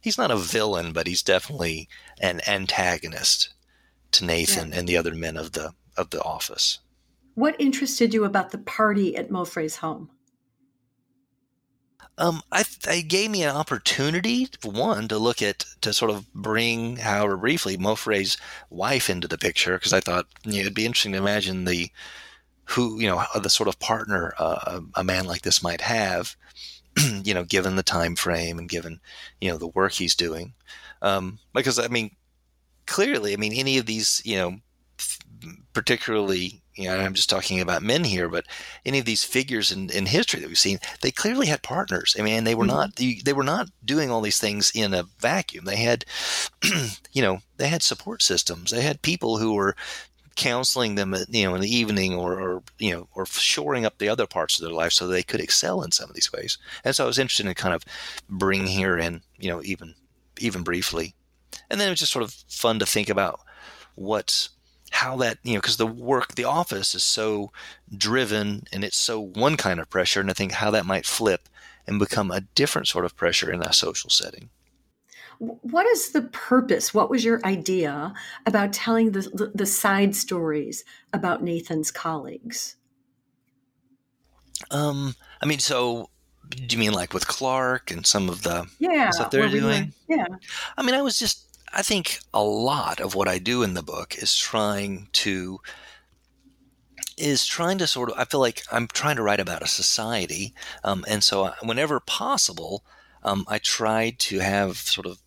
he's 0.00 0.18
not 0.18 0.30
a 0.30 0.36
villain, 0.36 0.92
but 0.92 1.06
he's 1.06 1.22
definitely 1.22 1.88
an 2.20 2.40
antagonist 2.46 3.54
to 4.12 4.24
Nathan 4.24 4.70
yeah. 4.70 4.78
and 4.78 4.88
the 4.88 4.96
other 4.96 5.14
men 5.14 5.36
of 5.36 5.52
the 5.52 5.72
of 5.96 6.10
the 6.10 6.22
office. 6.22 6.78
What 7.40 7.58
interested 7.58 8.12
you 8.12 8.24
about 8.24 8.50
the 8.50 8.58
party 8.58 9.16
at 9.16 9.30
Maufrey's 9.30 9.76
home? 9.76 10.10
Um, 12.18 12.42
I, 12.52 12.64
I 12.86 13.00
gave 13.00 13.30
me 13.30 13.44
an 13.44 13.56
opportunity, 13.56 14.46
one, 14.62 15.08
to 15.08 15.16
look 15.16 15.40
at, 15.40 15.64
to 15.80 15.94
sort 15.94 16.10
of 16.10 16.30
bring, 16.34 16.96
however 16.96 17.38
briefly, 17.38 17.78
Maufrey's 17.78 18.36
wife 18.68 19.08
into 19.08 19.26
the 19.26 19.38
picture, 19.38 19.78
because 19.78 19.94
I 19.94 20.00
thought 20.00 20.26
you 20.44 20.52
know, 20.52 20.58
it'd 20.58 20.74
be 20.74 20.84
interesting 20.84 21.12
to 21.12 21.18
imagine 21.18 21.64
the, 21.64 21.88
who, 22.64 23.00
you 23.00 23.08
know, 23.08 23.24
the 23.40 23.48
sort 23.48 23.70
of 23.70 23.78
partner 23.78 24.34
uh, 24.38 24.82
a 24.94 25.02
man 25.02 25.24
like 25.24 25.40
this 25.40 25.62
might 25.62 25.80
have, 25.80 26.36
you 27.24 27.32
know, 27.32 27.44
given 27.44 27.74
the 27.74 27.82
time 27.82 28.16
frame 28.16 28.58
and 28.58 28.68
given, 28.68 29.00
you 29.40 29.50
know, 29.50 29.56
the 29.56 29.68
work 29.68 29.92
he's 29.92 30.14
doing. 30.14 30.52
Um, 31.00 31.38
because, 31.54 31.78
I 31.78 31.88
mean, 31.88 32.14
clearly, 32.84 33.32
I 33.32 33.36
mean, 33.36 33.54
any 33.54 33.78
of 33.78 33.86
these, 33.86 34.20
you 34.26 34.36
know, 34.36 34.58
particularly 35.72 36.62
you 36.80 36.88
know, 36.88 36.98
I'm 36.98 37.12
just 37.12 37.28
talking 37.28 37.60
about 37.60 37.82
men 37.82 38.04
here, 38.04 38.28
but 38.28 38.46
any 38.86 38.98
of 38.98 39.04
these 39.04 39.22
figures 39.22 39.70
in, 39.70 39.90
in 39.90 40.06
history 40.06 40.40
that 40.40 40.48
we've 40.48 40.58
seen, 40.58 40.78
they 41.02 41.10
clearly 41.10 41.46
had 41.46 41.62
partners. 41.62 42.16
I 42.18 42.22
mean, 42.22 42.44
they 42.44 42.54
were 42.54 42.64
mm-hmm. 42.64 43.02
not 43.02 43.24
they 43.24 43.32
were 43.34 43.44
not 43.44 43.68
doing 43.84 44.10
all 44.10 44.22
these 44.22 44.40
things 44.40 44.72
in 44.74 44.94
a 44.94 45.04
vacuum. 45.18 45.66
They 45.66 45.76
had, 45.76 46.06
you 47.12 47.20
know, 47.20 47.40
they 47.58 47.68
had 47.68 47.82
support 47.82 48.22
systems. 48.22 48.70
They 48.70 48.80
had 48.80 49.02
people 49.02 49.36
who 49.36 49.52
were 49.52 49.76
counseling 50.36 50.94
them, 50.94 51.14
you 51.28 51.44
know, 51.44 51.54
in 51.54 51.60
the 51.60 51.74
evening 51.74 52.14
or, 52.14 52.40
or 52.40 52.62
you 52.78 52.92
know, 52.92 53.08
or 53.14 53.26
shoring 53.26 53.84
up 53.84 53.98
the 53.98 54.08
other 54.08 54.26
parts 54.26 54.58
of 54.58 54.64
their 54.64 54.74
life 54.74 54.92
so 54.92 55.06
they 55.06 55.22
could 55.22 55.40
excel 55.40 55.82
in 55.82 55.92
some 55.92 56.08
of 56.08 56.14
these 56.14 56.32
ways. 56.32 56.56
And 56.82 56.96
so 56.96 57.04
I 57.04 57.06
was 57.06 57.18
interested 57.18 57.44
in 57.44 57.52
kind 57.54 57.74
of 57.74 57.84
bringing 58.26 58.68
here 58.68 58.96
in, 58.96 59.20
you 59.38 59.50
know, 59.50 59.60
even 59.64 59.94
even 60.38 60.62
briefly, 60.62 61.14
and 61.68 61.78
then 61.78 61.88
it 61.88 61.90
was 61.90 62.00
just 62.00 62.12
sort 62.12 62.22
of 62.22 62.32
fun 62.48 62.78
to 62.78 62.86
think 62.86 63.10
about 63.10 63.40
what 63.96 64.48
how 64.90 65.16
that 65.16 65.38
you 65.42 65.54
know 65.54 65.60
because 65.60 65.76
the 65.76 65.86
work 65.86 66.34
the 66.34 66.44
office 66.44 66.94
is 66.94 67.02
so 67.02 67.50
driven 67.96 68.64
and 68.72 68.84
it's 68.84 68.96
so 68.96 69.20
one 69.20 69.56
kind 69.56 69.80
of 69.80 69.88
pressure 69.88 70.20
and 70.20 70.30
i 70.30 70.32
think 70.32 70.52
how 70.52 70.70
that 70.70 70.84
might 70.84 71.06
flip 71.06 71.48
and 71.90 71.98
become 71.98 72.30
a 72.30 72.40
different 72.40 72.88
sort 72.88 73.04
of 73.04 73.16
pressure 73.16 73.52
in 73.52 73.62
a 73.62 73.72
social 73.72 74.08
setting. 74.08 74.48
What 75.38 75.86
is 75.86 76.10
the 76.10 76.22
purpose? 76.22 76.92
What 76.92 77.10
was 77.10 77.24
your 77.24 77.40
idea 77.44 78.12
about 78.46 78.72
telling 78.72 79.12
the, 79.12 79.22
the, 79.22 79.52
the 79.54 79.66
side 79.66 80.14
stories 80.14 80.84
about 81.12 81.42
nathan's 81.42 81.90
colleagues? 81.90 82.76
Um 84.70 85.14
i 85.42 85.46
mean 85.46 85.58
so 85.58 86.10
do 86.50 86.76
you 86.76 86.78
mean 86.78 86.92
like 86.92 87.14
with 87.14 87.26
clark 87.26 87.90
and 87.90 88.06
some 88.06 88.28
of 88.28 88.42
the 88.42 88.66
yeah 88.78 89.10
stuff 89.10 89.30
they're 89.30 89.48
doing 89.48 89.94
were, 90.08 90.16
yeah. 90.16 90.26
I 90.76 90.82
mean 90.82 90.94
i 90.94 91.00
was 91.00 91.18
just 91.18 91.49
I 91.72 91.82
think 91.82 92.20
a 92.34 92.42
lot 92.42 93.00
of 93.00 93.14
what 93.14 93.28
I 93.28 93.38
do 93.38 93.62
in 93.62 93.74
the 93.74 93.82
book 93.82 94.16
is 94.16 94.36
trying 94.36 95.08
to 95.12 95.60
is 97.16 97.46
trying 97.46 97.78
to 97.78 97.86
sort 97.86 98.10
of 98.10 98.18
I 98.18 98.24
feel 98.24 98.40
like 98.40 98.62
I'm 98.72 98.88
trying 98.88 99.16
to 99.16 99.22
write 99.22 99.40
about 99.40 99.62
a 99.62 99.68
society, 99.68 100.54
um, 100.84 101.04
and 101.08 101.22
so 101.22 101.44
I, 101.44 101.54
whenever 101.62 102.00
possible, 102.00 102.82
um, 103.22 103.44
I 103.46 103.58
try 103.58 104.14
to 104.18 104.38
have 104.40 104.78
sort 104.78 105.06
of 105.06 105.18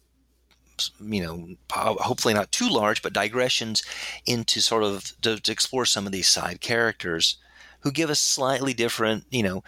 you 1.00 1.24
know 1.24 1.56
hopefully 1.72 2.34
not 2.34 2.52
too 2.52 2.70
large, 2.70 3.02
but 3.02 3.14
digressions 3.14 3.84
into 4.26 4.60
sort 4.60 4.84
of 4.84 5.14
to, 5.22 5.40
to 5.40 5.52
explore 5.52 5.86
some 5.86 6.06
of 6.06 6.12
these 6.12 6.28
side 6.28 6.60
characters 6.62 7.38
who 7.82 7.92
give 7.92 8.10
us 8.10 8.20
slightly 8.20 8.74
different 8.74 9.26
you 9.30 9.44
know 9.44 9.64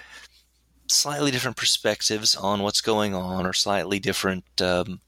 slightly 0.87 1.31
different 1.31 1.57
perspectives 1.57 2.35
on 2.35 2.61
what's 2.61 2.81
going 2.81 3.15
on 3.15 3.45
or 3.45 3.53
slightly 3.53 3.99
different 3.99 4.43
um, 4.61 4.99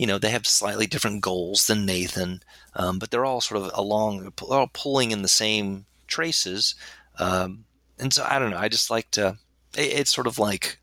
you 0.00 0.06
know, 0.06 0.16
they 0.16 0.30
have 0.30 0.46
slightly 0.46 0.86
different 0.86 1.20
goals 1.20 1.66
than 1.66 1.84
Nathan, 1.84 2.42
um, 2.74 2.98
but 2.98 3.10
they're 3.10 3.26
all 3.26 3.42
sort 3.42 3.60
of 3.60 3.70
along, 3.74 4.32
all 4.40 4.70
pulling 4.72 5.10
in 5.10 5.20
the 5.20 5.28
same 5.28 5.84
traces. 6.06 6.74
Um, 7.18 7.66
and 7.98 8.10
so 8.10 8.24
I 8.26 8.38
don't 8.38 8.50
know. 8.50 8.56
I 8.56 8.70
just 8.70 8.88
like 8.88 9.10
to. 9.10 9.36
It, 9.76 9.92
it's 9.92 10.10
sort 10.10 10.26
of 10.26 10.38
like 10.38 10.78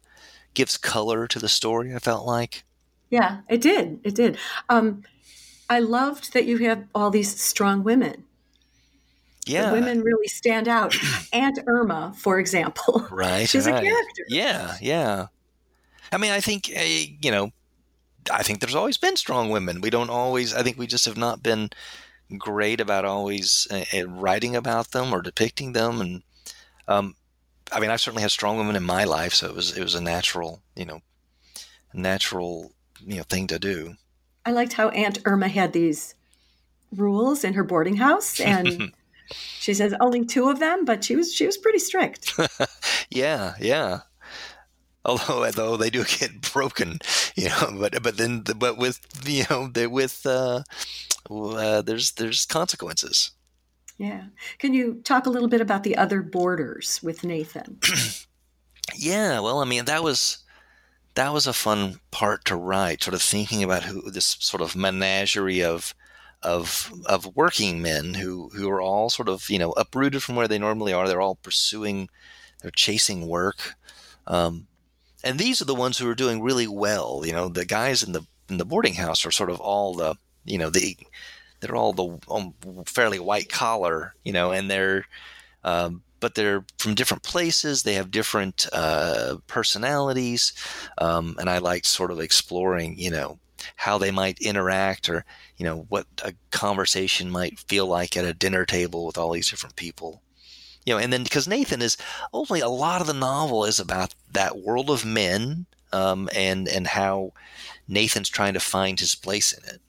gives 0.54 0.78
color 0.78 1.26
to 1.30 1.40
the 1.40 1.50
story. 1.50 1.96
I 1.96 1.98
felt 1.98 2.28
like. 2.28 2.64
Yeah, 3.10 3.40
it 3.50 3.60
did. 3.60 4.00
It 4.04 4.14
did. 4.14 4.38
Um, 4.70 5.02
I 5.68 5.80
loved 5.80 6.34
that 6.34 6.46
you 6.46 6.60
have 6.60 6.84
all 6.94 7.10
these 7.10 7.42
strong 7.42 7.84
women. 7.84 8.24
Yeah, 9.48 9.72
the 9.72 9.80
women 9.80 10.02
really 10.02 10.28
stand 10.28 10.68
out. 10.68 10.96
Aunt 11.34 11.58
Irma, 11.66 12.14
for 12.16 12.38
example, 12.38 13.08
right? 13.10 13.50
She's 13.50 13.66
right. 13.66 13.84
a 13.84 13.88
character. 13.88 14.26
Yeah, 14.28 14.76
yeah. 14.80 15.28
I 16.12 16.18
mean, 16.18 16.32
I 16.32 16.40
think 16.40 16.72
uh, 16.78 16.84
you 16.84 17.32
know 17.32 17.52
I 18.32 18.44
think 18.44 18.60
there's 18.60 18.76
always 18.76 18.98
been 18.98 19.16
strong 19.16 19.50
women. 19.50 19.82
We 19.82 19.90
don't 19.90 20.10
always. 20.10 20.54
I 20.54 20.64
think 20.64 20.78
we 20.78 20.88
just 20.88 21.06
have 21.06 21.18
not 21.18 21.44
been 21.44 21.70
great 22.38 22.82
about 22.82 23.06
always 23.06 23.68
uh, 23.72 24.08
writing 24.08 24.56
about 24.56 24.92
them 24.92 25.14
or 25.14 25.22
depicting 25.22 25.74
them. 25.74 26.02
And 26.02 26.24
um, 26.88 27.16
I 27.72 27.80
mean, 27.80 27.90
I 27.90 27.96
certainly 27.96 28.22
had 28.22 28.32
strong 28.32 28.58
women 28.58 28.76
in 28.76 28.84
my 28.84 29.04
life, 29.04 29.34
so 29.34 29.48
it 29.48 29.56
was 29.56 29.78
it 29.78 29.84
was 29.84 29.96
a 29.96 30.02
natural, 30.02 30.62
you 30.76 30.86
know, 30.86 31.02
natural, 31.94 32.72
you 33.00 33.18
know, 33.18 33.24
thing 33.24 33.48
to 33.48 33.60
do. 33.60 33.96
I 34.46 34.52
liked 34.52 34.74
how 34.74 34.90
Aunt 34.90 35.20
Irma 35.26 35.50
had 35.50 35.74
these 35.74 36.16
rules 36.96 37.44
in 37.44 37.54
her 37.54 37.64
boarding 37.64 37.98
house, 37.98 38.40
and 38.40 38.92
she 39.30 39.74
says 39.74 39.94
only 40.00 40.26
two 40.26 40.50
of 40.50 40.60
them, 40.60 40.86
but 40.86 41.04
she 41.04 41.16
was 41.16 41.34
she 41.34 41.46
was 41.46 41.58
pretty 41.58 41.80
strict. 41.80 42.34
yeah, 43.10 43.54
yeah 43.60 44.02
although 45.08 45.44
although 45.46 45.78
they 45.78 45.90
do 45.90 46.04
get 46.04 46.42
broken, 46.54 47.00
you 47.42 47.50
know. 47.50 47.80
But 47.80 48.02
but 48.02 48.18
then 48.18 48.42
but 48.42 48.78
with 48.78 49.00
you 49.26 49.46
know 49.50 49.72
with 49.90 50.26
uh, 50.26 50.64
uh, 51.30 51.82
there's 51.82 52.12
there's 52.14 52.46
consequences. 52.46 53.32
Yeah. 53.98 54.26
Can 54.60 54.74
you 54.74 55.02
talk 55.04 55.26
a 55.26 55.30
little 55.30 55.48
bit 55.48 55.62
about 55.62 55.84
the 55.84 55.98
other 55.98 56.22
boarders 56.22 57.00
with 57.02 57.24
Nathan? 57.24 57.80
yeah. 58.96 59.40
Well, 59.40 59.60
I 59.60 59.66
mean 59.66 59.86
that 59.86 60.04
was 60.04 60.40
that 61.16 61.34
was 61.34 61.48
a 61.48 61.54
fun 61.54 62.00
part 62.12 62.46
to 62.46 62.56
write, 62.56 63.04
sort 63.04 63.16
of 63.16 63.22
thinking 63.22 63.64
about 63.64 63.84
who 63.84 64.10
this 64.12 64.38
sort 64.40 64.62
of 64.62 64.76
menagerie 64.76 65.64
of 65.64 65.96
of 66.44 66.92
of 67.06 67.36
working 67.36 67.82
men 67.82 68.14
who 68.14 68.50
who 68.56 68.70
are 68.70 68.82
all 68.82 69.10
sort 69.10 69.30
of 69.30 69.50
you 69.50 69.60
know 69.60 69.72
uprooted 69.72 70.24
from 70.24 70.36
where 70.36 70.48
they 70.48 70.60
normally 70.60 70.94
are. 70.94 71.08
They're 71.08 71.22
all 71.22 71.36
pursuing, 71.36 72.10
they're 72.62 72.72
chasing 72.72 73.28
work. 73.28 73.76
Um, 74.28 74.68
and 75.28 75.40
these 75.40 75.62
are 75.62 75.66
the 75.66 75.76
ones 75.76 75.98
who 75.98 76.10
are 76.10 76.16
doing 76.16 76.42
really 76.42 76.68
well. 76.68 77.24
You 77.26 77.34
know, 77.34 77.50
the 77.50 77.66
guys 77.66 78.04
in 78.04 78.14
the 78.14 78.26
in 78.50 78.58
the 78.58 78.66
boarding 78.66 78.94
house 78.94 79.26
are 79.26 79.32
sort 79.32 79.50
of 79.50 79.60
all 79.60 79.94
the 79.94 80.16
you 80.46 80.58
know 80.58 80.70
the 80.70 80.98
they're 81.60 81.76
all 81.76 81.94
the 81.94 82.20
um, 82.32 82.54
fairly 82.86 83.20
white 83.20 83.50
collar. 83.50 84.16
You 84.24 84.34
know, 84.34 84.52
and 84.52 84.72
they're 84.72 85.06
um, 85.64 86.02
but 86.20 86.36
they're 86.36 86.64
from 86.80 86.96
different 86.96 87.24
places. 87.24 87.84
They 87.84 87.96
have 87.96 88.10
different 88.10 88.68
uh, 88.72 89.38
personalities, 89.48 90.54
um, 90.98 91.36
and 91.40 91.50
I 91.50 91.58
like 91.58 91.86
sort 91.86 92.12
of 92.12 92.20
exploring. 92.20 92.98
You 92.98 93.12
know 93.12 93.40
how 93.76 93.98
they 93.98 94.12
might 94.12 94.40
interact 94.40 95.10
or 95.10 95.26
you 95.58 95.66
know 95.66 95.86
what 95.90 96.06
a 96.24 96.34
conversation 96.52 97.30
might 97.30 97.60
feel 97.60 97.88
like 97.88 98.16
at 98.16 98.24
a 98.26 98.34
dinner 98.34 98.66
table 98.66 99.06
with 99.06 99.18
all 99.18 99.32
these 99.32 99.50
different 99.50 99.76
people 99.76 100.22
you 100.88 100.94
know, 100.94 101.00
and 101.00 101.12
then 101.12 101.24
because 101.24 101.50
Nathan 101.50 101.82
is 101.82 101.98
ultimately 102.34 102.62
a 102.62 102.70
lot 102.70 103.02
of 103.02 103.08
the 103.08 103.14
novel 103.14 103.66
is 103.66 103.78
about 103.78 104.16
that 104.32 104.60
world 104.60 104.90
of 104.90 105.04
men 105.04 105.66
um, 105.92 106.30
and 106.34 106.66
and 106.70 106.88
how 106.88 107.34
Nathan's 107.90 108.30
trying 108.30 108.54
to 108.54 108.62
find 108.62 108.98
his 108.98 109.14
place 109.14 109.52
in 109.52 109.66
it. 109.66 109.82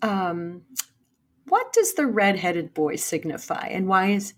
Um, 0.00 0.62
what 1.48 1.74
does 1.74 1.92
the 1.94 2.06
redheaded 2.06 2.72
boy 2.72 2.96
signify, 2.96 3.66
and 3.66 3.88
why 3.88 4.12
is 4.12 4.32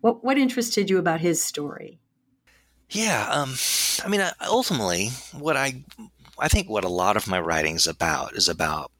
what 0.00 0.24
what 0.24 0.38
interested 0.38 0.88
you 0.88 0.96
about 0.96 1.20
his 1.20 1.42
story? 1.42 2.00
Yeah, 2.88 3.28
um, 3.30 3.54
I 4.02 4.08
mean, 4.08 4.22
ultimately, 4.40 5.10
what 5.38 5.58
I 5.58 5.84
I 6.38 6.48
think 6.48 6.70
what 6.70 6.84
a 6.84 6.88
lot 6.88 7.18
of 7.18 7.28
my 7.28 7.38
writing 7.38 7.74
is 7.74 7.86
about 7.86 8.34
is 8.34 8.48
about 8.48 8.90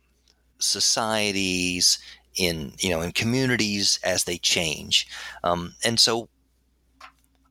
societies 0.59 1.99
in 2.37 2.75
you 2.81 2.90
know 2.90 3.01
in 3.01 3.12
communities 3.12 3.99
as 4.05 4.25
they 4.25 4.37
change, 4.37 5.09
um, 5.42 5.73
and 5.83 5.99
so 5.99 6.29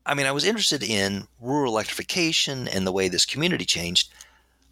I 0.10 0.16
mean, 0.16 0.26
I 0.26 0.32
was 0.32 0.44
interested 0.44 0.82
in 0.82 1.28
rural 1.40 1.72
electrification 1.72 2.68
and 2.68 2.86
the 2.86 2.92
way 2.92 3.10
this 3.10 3.28
community 3.28 3.64
changed. 3.64 4.12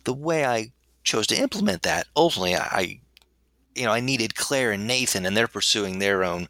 The 0.04 0.14
way 0.14 0.44
I 0.46 0.72
chose 1.04 1.28
to 1.28 1.38
implement 1.38 1.84
that, 1.84 2.08
ultimately, 2.16 2.56
I, 2.56 3.02
you 3.76 3.86
know, 3.86 3.92
I 3.92 4.00
needed 4.00 4.34
Claire 4.34 4.72
and 4.72 4.88
Nathan, 4.88 5.28
and 5.28 5.38
they're 5.38 5.48
pursuing 5.48 6.00
their 6.00 6.24
own 6.24 6.48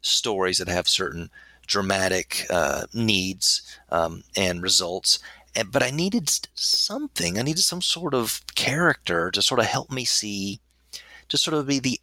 stories 0.00 0.56
that 0.56 0.68
have 0.68 0.88
certain 0.88 1.28
dramatic 1.66 2.46
uh, 2.48 2.86
needs 2.94 3.60
um, 3.90 4.24
and 4.34 4.62
results. 4.62 5.18
And, 5.54 5.70
but 5.70 5.82
I 5.82 5.90
needed 5.90 6.30
something. 6.54 7.38
I 7.38 7.42
needed 7.42 7.62
some 7.62 7.82
sort 7.82 8.14
of 8.14 8.40
character 8.54 9.30
to 9.32 9.42
sort 9.42 9.60
of 9.60 9.66
help 9.66 9.90
me 9.90 10.06
see, 10.06 10.60
to 11.28 11.36
sort 11.36 11.58
of 11.58 11.66
be 11.66 11.78
the 11.78 12.00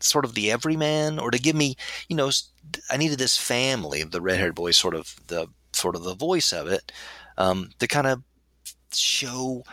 sort 0.00 0.24
of 0.24 0.34
the 0.34 0.50
everyman, 0.50 1.18
or 1.18 1.30
to 1.30 1.38
give 1.38 1.56
me, 1.56 1.76
you 2.08 2.16
know, 2.16 2.30
I 2.90 2.96
needed 2.96 3.18
this 3.18 3.36
family, 3.36 4.02
the 4.02 4.20
red-haired 4.20 4.54
boy, 4.54 4.72
sort 4.72 4.94
of 4.94 5.14
the 5.26 5.48
sort 5.72 5.96
of 5.96 6.04
the 6.04 6.14
voice 6.14 6.52
of 6.52 6.68
it, 6.68 6.92
um, 7.36 7.70
to 7.78 7.86
kind 7.86 8.06
of 8.06 8.22
show, 8.92 9.64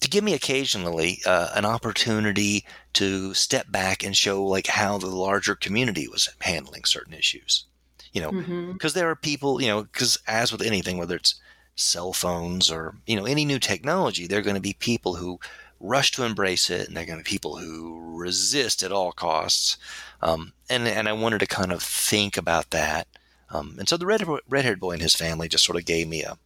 to 0.00 0.08
give 0.08 0.24
me 0.24 0.34
occasionally 0.34 1.20
uh, 1.26 1.50
an 1.54 1.64
opportunity 1.64 2.64
to 2.94 3.34
step 3.34 3.70
back 3.70 4.04
and 4.04 4.16
show 4.16 4.44
like 4.44 4.66
how 4.66 4.98
the 4.98 5.06
larger 5.06 5.54
community 5.54 6.08
was 6.08 6.28
handling 6.40 6.84
certain 6.84 7.14
issues. 7.14 7.64
You 8.12 8.22
know, 8.22 8.30
because 8.30 8.48
mm-hmm. 8.48 8.98
there 8.98 9.10
are 9.10 9.16
people, 9.16 9.60
you 9.60 9.68
know, 9.68 9.82
because 9.82 10.18
as 10.26 10.50
with 10.50 10.62
anything, 10.62 10.96
whether 10.96 11.16
it's 11.16 11.34
cell 11.76 12.12
phones 12.12 12.70
or 12.70 12.96
you 13.06 13.14
know 13.14 13.24
any 13.24 13.44
new 13.44 13.58
technology, 13.58 14.26
there 14.26 14.40
are 14.40 14.42
going 14.42 14.56
to 14.56 14.60
be 14.60 14.72
people 14.72 15.14
who 15.14 15.38
rush 15.80 16.10
to 16.12 16.24
embrace 16.24 16.70
it, 16.70 16.88
and 16.88 16.96
they're 16.96 17.06
going 17.06 17.18
to 17.18 17.24
be 17.24 17.30
people 17.30 17.56
who 17.56 18.16
resist 18.16 18.82
at 18.82 18.92
all 18.92 19.12
costs. 19.12 19.76
Um, 20.20 20.52
and 20.68 20.86
and 20.86 21.08
I 21.08 21.12
wanted 21.12 21.38
to 21.40 21.46
kind 21.46 21.72
of 21.72 21.82
think 21.82 22.36
about 22.36 22.70
that. 22.70 23.06
Um, 23.50 23.76
and 23.78 23.88
so 23.88 23.96
the 23.96 24.06
red 24.06 24.22
red 24.48 24.64
haired 24.64 24.80
boy 24.80 24.92
and 24.92 25.02
his 25.02 25.14
family 25.14 25.48
just 25.48 25.64
sort 25.64 25.78
of 25.78 25.84
gave 25.84 26.08
me 26.08 26.22
a 26.22 26.38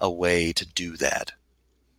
a 0.00 0.10
way 0.10 0.52
to 0.52 0.66
do 0.66 0.96
that. 0.96 1.32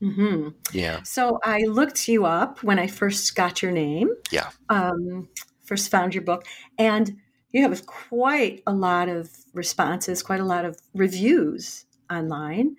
Mm-hmm. 0.01 0.49
Yeah. 0.73 1.03
So 1.03 1.39
I 1.43 1.59
looked 1.59 2.07
you 2.07 2.25
up 2.25 2.63
when 2.63 2.79
I 2.79 2.87
first 2.87 3.35
got 3.35 3.61
your 3.61 3.71
name. 3.71 4.09
Yeah. 4.31 4.49
Um, 4.69 5.29
first 5.63 5.91
found 5.91 6.15
your 6.15 6.23
book, 6.23 6.45
and 6.77 7.17
you 7.51 7.61
have 7.61 7.85
quite 7.85 8.63
a 8.65 8.73
lot 8.73 9.09
of 9.09 9.29
responses, 9.53 10.23
quite 10.23 10.39
a 10.39 10.45
lot 10.45 10.65
of 10.65 10.79
reviews 10.95 11.85
online, 12.09 12.77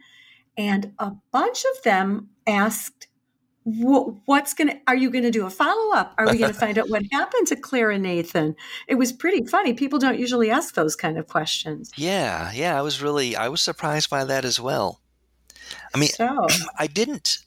and 0.57 0.93
a 0.99 1.13
bunch 1.31 1.65
of 1.77 1.83
them 1.85 2.31
asked 2.47 3.07
what's 3.65 4.55
going 4.55 4.69
to 4.69 4.81
are 4.87 4.97
you 4.97 5.11
going 5.11 5.25
to 5.25 5.31
do 5.31 5.47
a 5.47 5.51
follow-up? 5.51 6.15
Are 6.19 6.27
we 6.31 6.39
going 6.39 6.53
to 6.53 6.59
find 6.59 6.79
out 6.79 6.89
what 6.89 7.03
happened 7.13 7.47
to 7.49 7.57
claire 7.57 7.91
and 7.91 8.03
nathan? 8.03 8.57
It 8.89 8.97
was 8.97 9.13
pretty 9.13 9.47
funny. 9.47 9.75
People 9.75 9.99
don't 9.99 10.19
usually 10.19 10.51
ask 10.51 10.75
those 10.75 10.97
kind 10.97 11.19
of 11.19 11.29
questions. 11.29 11.93
Yeah 11.97 12.51
yeah 12.53 12.79
i 12.79 12.83
was 12.83 13.03
really 13.03 13.37
i 13.37 13.49
was 13.49 13.61
surprised 13.61 14.11
by 14.11 14.25
that 14.25 14.45
as 14.45 14.59
well. 14.61 15.01
I 15.95 15.99
mean 15.99 16.11
so. 16.11 16.47
i 16.79 16.87
didn't 16.87 17.39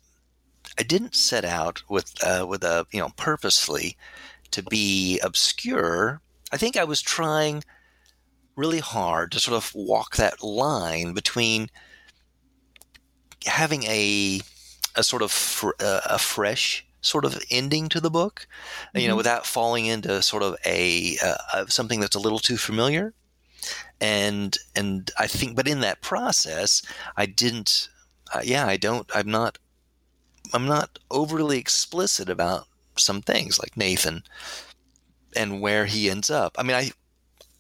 i 0.80 0.84
didn't 0.84 1.16
set 1.16 1.46
out 1.46 1.84
with 1.90 2.14
uh, 2.24 2.46
with 2.48 2.64
a 2.64 2.86
you 2.92 3.00
know 3.00 3.10
purposely 3.18 3.98
to 4.52 4.64
be 4.64 5.20
obscure. 5.20 6.22
I 6.52 6.58
think 6.58 6.78
i 6.78 6.84
was 6.84 7.02
trying 7.02 7.64
really 8.56 8.80
hard 8.80 9.32
to 9.34 9.40
sort 9.40 9.58
of 9.58 9.74
walk 9.76 10.16
that 10.16 10.42
line 10.42 11.14
between 11.14 11.70
having 13.46 13.84
a 13.84 14.40
a 14.96 15.04
sort 15.04 15.22
of 15.22 15.32
fr- 15.32 15.80
uh, 15.80 16.02
a 16.06 16.20
fresh 16.20 16.86
sort 17.02 17.26
of 17.26 17.42
ending 17.52 17.88
to 17.90 18.02
the 18.02 18.10
book, 18.10 18.48
mm-hmm. 18.48 19.00
you 19.00 19.08
know, 19.08 19.12
mm-hmm. 19.12 19.18
without 19.18 19.46
falling 19.46 19.86
into 19.86 20.22
sort 20.22 20.44
of 20.44 20.56
a 20.66 21.18
uh, 21.24 21.66
something 21.68 22.00
that's 22.00 22.16
a 22.16 22.20
little 22.20 22.40
too 22.40 22.58
familiar. 22.58 23.14
And 24.02 24.58
and 24.76 25.10
I 25.18 25.28
think, 25.28 25.56
but 25.56 25.68
in 25.68 25.82
that 25.82 26.02
process, 26.02 26.82
I 27.16 27.26
didn't. 27.26 27.90
Uh, 28.34 28.42
yeah, 28.44 28.66
I 28.66 28.78
don't. 28.78 29.10
I'm 29.16 29.30
not. 29.30 29.58
I'm 30.54 30.66
not 30.66 31.00
overly 31.10 31.58
explicit 31.58 32.30
about 32.30 32.68
some 32.98 33.22
things 33.22 33.60
like 33.60 33.76
Nathan 33.76 34.24
and 35.36 35.62
where 35.62 35.86
he 35.86 36.10
ends 36.10 36.30
up. 36.30 36.56
I 36.58 36.64
mean, 36.64 36.76
I 36.76 36.92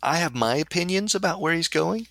I 0.03 0.17
have 0.17 0.35
my 0.35 0.55
opinions 0.57 1.15
about 1.15 1.41
where 1.41 1.53
he's 1.53 1.67
going, 1.67 2.07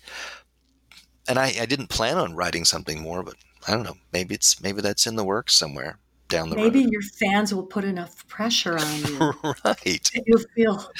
and 1.27 1.39
I, 1.39 1.53
I 1.59 1.65
didn't 1.65 1.87
plan 1.87 2.17
on 2.17 2.35
writing 2.35 2.65
something 2.65 3.01
more, 3.01 3.23
but 3.23 3.35
I 3.67 3.71
don't 3.71 3.83
know. 3.83 3.97
Maybe 4.13 4.35
it's 4.35 4.61
maybe 4.61 4.81
that's 4.81 5.07
in 5.07 5.15
the 5.15 5.23
works 5.23 5.55
somewhere 5.55 5.97
down 6.27 6.49
the 6.49 6.55
maybe 6.55 6.65
road. 6.65 6.73
Maybe 6.73 6.91
your 6.91 7.01
fans 7.01 7.53
will 7.53 7.65
put 7.65 7.83
enough 7.83 8.27
pressure 8.27 8.77
on 8.77 8.97
you. 8.97 9.33
right. 9.65 10.11
You'll 10.25 10.43
feel 10.55 10.91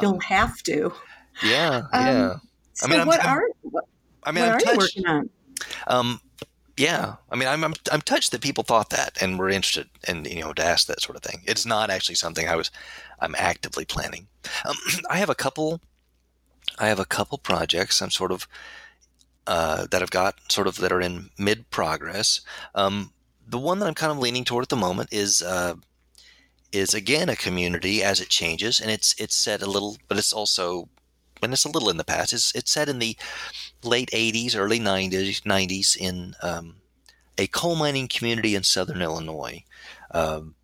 you'll 0.00 0.20
have 0.20 0.62
to. 0.64 0.92
Yeah. 1.42 1.82
Um, 1.92 2.06
yeah. 2.06 2.34
So 2.74 2.86
I 2.86 2.90
mean, 2.90 3.06
what 3.06 3.24
I'm, 3.24 3.28
are 3.28 3.44
what, 3.62 3.84
I 4.24 4.32
mean, 4.32 4.44
what 4.44 4.50
I'm 4.50 4.56
are 4.56 4.60
touched, 4.60 4.96
you 4.96 5.02
working 5.02 5.06
on? 5.06 5.30
Um, 5.86 6.20
yeah. 6.76 7.16
I 7.30 7.36
mean, 7.36 7.48
I'm, 7.48 7.64
I'm 7.64 7.74
I'm 7.92 8.00
touched 8.00 8.32
that 8.32 8.40
people 8.40 8.64
thought 8.64 8.90
that 8.90 9.20
and 9.20 9.38
were 9.38 9.50
interested 9.50 9.88
in 10.08 10.24
you 10.24 10.40
know 10.40 10.52
to 10.52 10.64
ask 10.64 10.86
that 10.86 11.00
sort 11.00 11.16
of 11.16 11.22
thing. 11.22 11.42
It's 11.46 11.66
not 11.66 11.90
actually 11.90 12.16
something 12.16 12.48
I 12.48 12.56
was 12.56 12.70
I'm 13.20 13.34
actively 13.36 13.84
planning. 13.84 14.26
Um, 14.66 14.76
I 15.10 15.16
have 15.18 15.30
a 15.30 15.34
couple. 15.34 15.80
I 16.78 16.88
have 16.88 17.00
a 17.00 17.04
couple 17.04 17.36
projects. 17.38 18.00
I'm 18.00 18.10
sort 18.10 18.32
of 18.32 18.46
uh, 19.46 19.86
that 19.90 20.02
I've 20.02 20.10
got 20.10 20.36
sort 20.50 20.66
of 20.66 20.76
that 20.76 20.92
are 20.92 21.00
in 21.00 21.30
mid 21.38 21.70
progress. 21.70 22.40
Um, 22.74 23.12
the 23.46 23.58
one 23.58 23.78
that 23.80 23.86
I'm 23.86 23.94
kind 23.94 24.12
of 24.12 24.18
leaning 24.18 24.44
toward 24.44 24.62
at 24.62 24.68
the 24.68 24.76
moment 24.76 25.08
is 25.12 25.42
uh, 25.42 25.74
is 26.72 26.94
again 26.94 27.28
a 27.28 27.36
community 27.36 28.02
as 28.02 28.20
it 28.20 28.28
changes, 28.28 28.80
and 28.80 28.90
it's 28.90 29.14
it's 29.18 29.34
set 29.34 29.62
a 29.62 29.66
little, 29.66 29.96
but 30.08 30.18
it's 30.18 30.32
also 30.32 30.88
when 31.40 31.52
it's 31.52 31.64
a 31.64 31.70
little 31.70 31.90
in 31.90 31.96
the 31.96 32.04
past. 32.04 32.32
It's 32.32 32.54
it's 32.54 32.70
set 32.70 32.88
in 32.88 32.98
the 32.98 33.16
late 33.82 34.10
'80s, 34.12 34.56
early 34.56 34.78
'90s, 34.78 35.42
'90s 35.42 35.96
in 35.96 36.34
um, 36.42 36.76
a 37.38 37.46
coal 37.48 37.76
mining 37.76 38.08
community 38.08 38.54
in 38.54 38.62
southern 38.62 39.02
Illinois. 39.02 39.64
Um, 40.12 40.54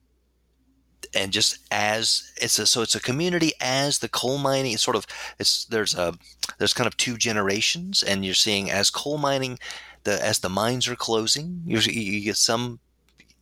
and 1.16 1.32
just 1.32 1.58
as 1.70 2.32
it's 2.36 2.58
a, 2.58 2.66
so 2.66 2.82
it's 2.82 2.94
a 2.94 3.00
community 3.00 3.52
as 3.60 3.98
the 3.98 4.08
coal 4.08 4.38
mining 4.38 4.72
it's 4.72 4.82
sort 4.82 4.96
of 4.96 5.06
it's 5.38 5.64
there's 5.66 5.94
a 5.94 6.14
there's 6.58 6.74
kind 6.74 6.86
of 6.86 6.96
two 6.96 7.16
generations 7.16 8.02
and 8.02 8.24
you're 8.24 8.34
seeing 8.34 8.70
as 8.70 8.90
coal 8.90 9.18
mining 9.18 9.58
the 10.04 10.24
as 10.24 10.40
the 10.40 10.48
mines 10.48 10.86
are 10.88 10.96
closing 10.96 11.62
you, 11.64 11.78
you 11.78 12.24
get 12.24 12.36
some 12.36 12.78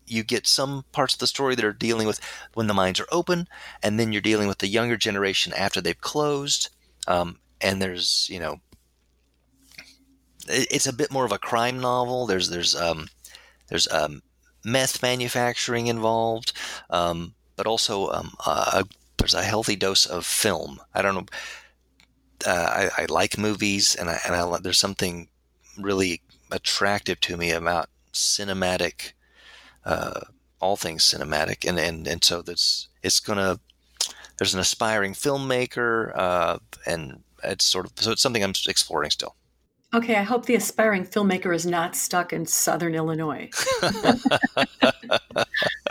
you 0.06 0.22
get 0.22 0.46
some 0.46 0.84
parts 0.92 1.14
of 1.14 1.20
the 1.20 1.26
story 1.26 1.54
that 1.54 1.64
are 1.64 1.72
dealing 1.72 2.06
with 2.06 2.20
when 2.54 2.66
the 2.66 2.74
mines 2.74 3.00
are 3.00 3.08
open 3.10 3.48
and 3.82 3.98
then 3.98 4.12
you're 4.12 4.22
dealing 4.22 4.48
with 4.48 4.58
the 4.58 4.68
younger 4.68 4.96
generation 4.96 5.52
after 5.54 5.80
they've 5.80 6.00
closed 6.00 6.68
um, 7.06 7.38
and 7.60 7.80
there's 7.82 8.28
you 8.30 8.38
know 8.38 8.60
it's 10.46 10.86
a 10.86 10.92
bit 10.92 11.12
more 11.12 11.24
of 11.24 11.32
a 11.32 11.38
crime 11.38 11.80
novel. 11.80 12.26
There's 12.26 12.50
there's 12.50 12.74
um 12.74 13.08
there's 13.68 13.90
um 13.90 14.22
meth 14.64 15.02
manufacturing 15.02 15.86
involved 15.86 16.52
um, 16.90 17.34
but 17.56 17.66
also 17.66 18.10
um, 18.10 18.34
uh, 18.44 18.82
there's 19.18 19.34
a 19.34 19.42
healthy 19.42 19.76
dose 19.76 20.06
of 20.06 20.26
film. 20.26 20.80
I 20.94 21.02
don't 21.02 21.14
know. 21.14 21.26
Uh, 22.46 22.90
I, 22.98 23.02
I, 23.02 23.06
like 23.06 23.38
movies, 23.38 23.94
and 23.94 24.10
I, 24.10 24.18
and 24.26 24.34
I, 24.34 24.58
there's 24.58 24.78
something 24.78 25.28
really 25.78 26.20
attractive 26.50 27.20
to 27.20 27.36
me 27.36 27.52
about 27.52 27.88
cinematic, 28.12 29.12
uh, 29.84 30.20
all 30.60 30.76
things 30.76 31.04
cinematic, 31.04 31.66
and 31.66 31.78
and 31.78 32.06
and 32.06 32.24
so 32.24 32.42
that's 32.42 32.88
it's 33.02 33.20
gonna. 33.20 33.60
There's 34.36 34.52
an 34.52 34.60
aspiring 34.60 35.14
filmmaker, 35.14 36.12
uh, 36.16 36.58
and 36.86 37.22
it's 37.44 37.64
sort 37.64 37.86
of 37.86 37.92
so 37.96 38.12
it's 38.12 38.22
something 38.22 38.42
I'm 38.42 38.52
exploring 38.68 39.10
still. 39.10 39.36
Okay, 39.94 40.16
I 40.16 40.22
hope 40.22 40.46
the 40.46 40.56
aspiring 40.56 41.06
filmmaker 41.06 41.54
is 41.54 41.64
not 41.64 41.94
stuck 41.94 42.32
in 42.32 42.46
Southern 42.46 42.96
Illinois. 42.96 43.48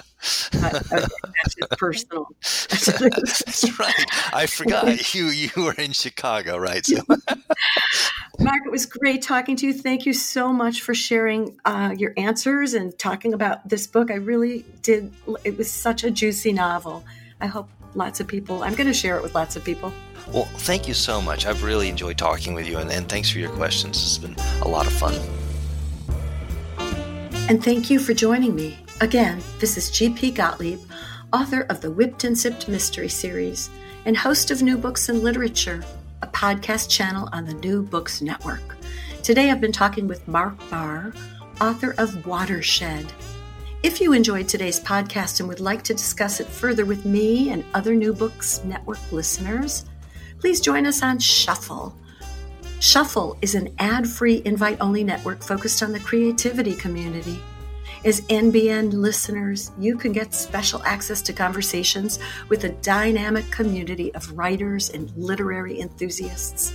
okay, 0.55 0.81
that's 0.91 1.55
personal. 1.77 2.27
that's 2.41 3.79
right. 3.79 4.05
I 4.33 4.45
forgot 4.47 5.13
you. 5.13 5.27
You 5.27 5.49
were 5.57 5.73
in 5.73 5.91
Chicago, 5.91 6.57
right? 6.57 6.86
So. 6.86 7.01
Mark, 8.39 8.62
it 8.65 8.71
was 8.71 8.86
great 8.86 9.21
talking 9.21 9.55
to 9.57 9.67
you. 9.67 9.73
Thank 9.73 10.05
you 10.05 10.13
so 10.13 10.51
much 10.51 10.81
for 10.81 10.93
sharing 10.93 11.57
uh, 11.65 11.93
your 11.97 12.13
answers 12.17 12.73
and 12.73 12.97
talking 12.97 13.33
about 13.33 13.67
this 13.67 13.86
book. 13.86 14.09
I 14.09 14.15
really 14.15 14.65
did. 14.81 15.13
It 15.43 15.57
was 15.57 15.71
such 15.71 16.03
a 16.03 16.12
juicy 16.12 16.53
novel. 16.53 17.03
I 17.39 17.47
hope 17.47 17.69
lots 17.95 18.19
of 18.19 18.27
people. 18.27 18.63
I'm 18.63 18.73
going 18.73 18.88
to 18.88 18.93
share 18.93 19.17
it 19.17 19.23
with 19.23 19.36
lots 19.36 19.55
of 19.55 19.63
people. 19.63 19.93
Well, 20.31 20.45
thank 20.45 20.88
you 20.88 20.93
so 20.93 21.21
much. 21.21 21.45
I've 21.45 21.63
really 21.63 21.89
enjoyed 21.89 22.17
talking 22.17 22.53
with 22.53 22.67
you, 22.67 22.77
and, 22.77 22.89
and 22.89 23.07
thanks 23.07 23.29
for 23.29 23.39
your 23.39 23.51
questions. 23.51 23.97
It's 23.97 24.17
been 24.17 24.36
a 24.62 24.67
lot 24.67 24.88
of 24.88 24.93
fun. 24.93 25.13
And 27.49 27.62
thank 27.63 27.89
you 27.89 27.99
for 27.99 28.13
joining 28.13 28.55
me. 28.55 28.77
Again, 29.03 29.43
this 29.59 29.75
is 29.75 29.91
G.P. 29.91 30.31
Gottlieb, 30.31 30.79
author 31.33 31.63
of 31.63 31.81
the 31.81 31.91
Whipped 31.91 32.23
and 32.23 32.39
Sipped 32.39 32.69
Mystery 32.69 33.09
Series 33.09 33.69
and 34.05 34.15
host 34.15 34.49
of 34.49 34.61
New 34.61 34.77
Books 34.77 35.09
and 35.09 35.21
Literature, 35.21 35.83
a 36.21 36.27
podcast 36.27 36.89
channel 36.89 37.27
on 37.33 37.43
the 37.43 37.53
New 37.55 37.83
Books 37.83 38.21
Network. 38.21 38.77
Today 39.21 39.51
I've 39.51 39.59
been 39.59 39.73
talking 39.73 40.07
with 40.07 40.25
Mark 40.25 40.57
Barr, 40.69 41.13
author 41.59 41.93
of 41.97 42.25
Watershed. 42.25 43.11
If 43.83 43.99
you 43.99 44.13
enjoyed 44.13 44.47
today's 44.47 44.79
podcast 44.79 45.41
and 45.41 45.49
would 45.49 45.59
like 45.59 45.83
to 45.83 45.93
discuss 45.93 46.39
it 46.39 46.47
further 46.47 46.85
with 46.85 47.03
me 47.03 47.49
and 47.49 47.65
other 47.73 47.95
New 47.95 48.13
Books 48.13 48.63
Network 48.63 49.11
listeners, 49.11 49.83
please 50.39 50.61
join 50.61 50.85
us 50.85 51.03
on 51.03 51.19
Shuffle. 51.19 51.93
Shuffle 52.79 53.37
is 53.41 53.53
an 53.53 53.75
ad 53.79 54.07
free, 54.07 54.41
invite 54.45 54.79
only 54.79 55.03
network 55.03 55.43
focused 55.43 55.83
on 55.83 55.91
the 55.91 55.99
creativity 55.99 56.73
community. 56.73 57.41
As 58.05 58.21
NBN 58.21 58.91
listeners, 58.91 59.71
you 59.79 59.97
can 59.97 60.11
get 60.11 60.33
special 60.33 60.83
access 60.83 61.21
to 61.21 61.31
conversations 61.31 62.19
with 62.49 62.65
a 62.65 62.69
dynamic 62.69 63.49
community 63.49 64.13
of 64.13 64.37
writers 64.37 64.89
and 64.89 65.09
literary 65.15 65.79
enthusiasts. 65.79 66.73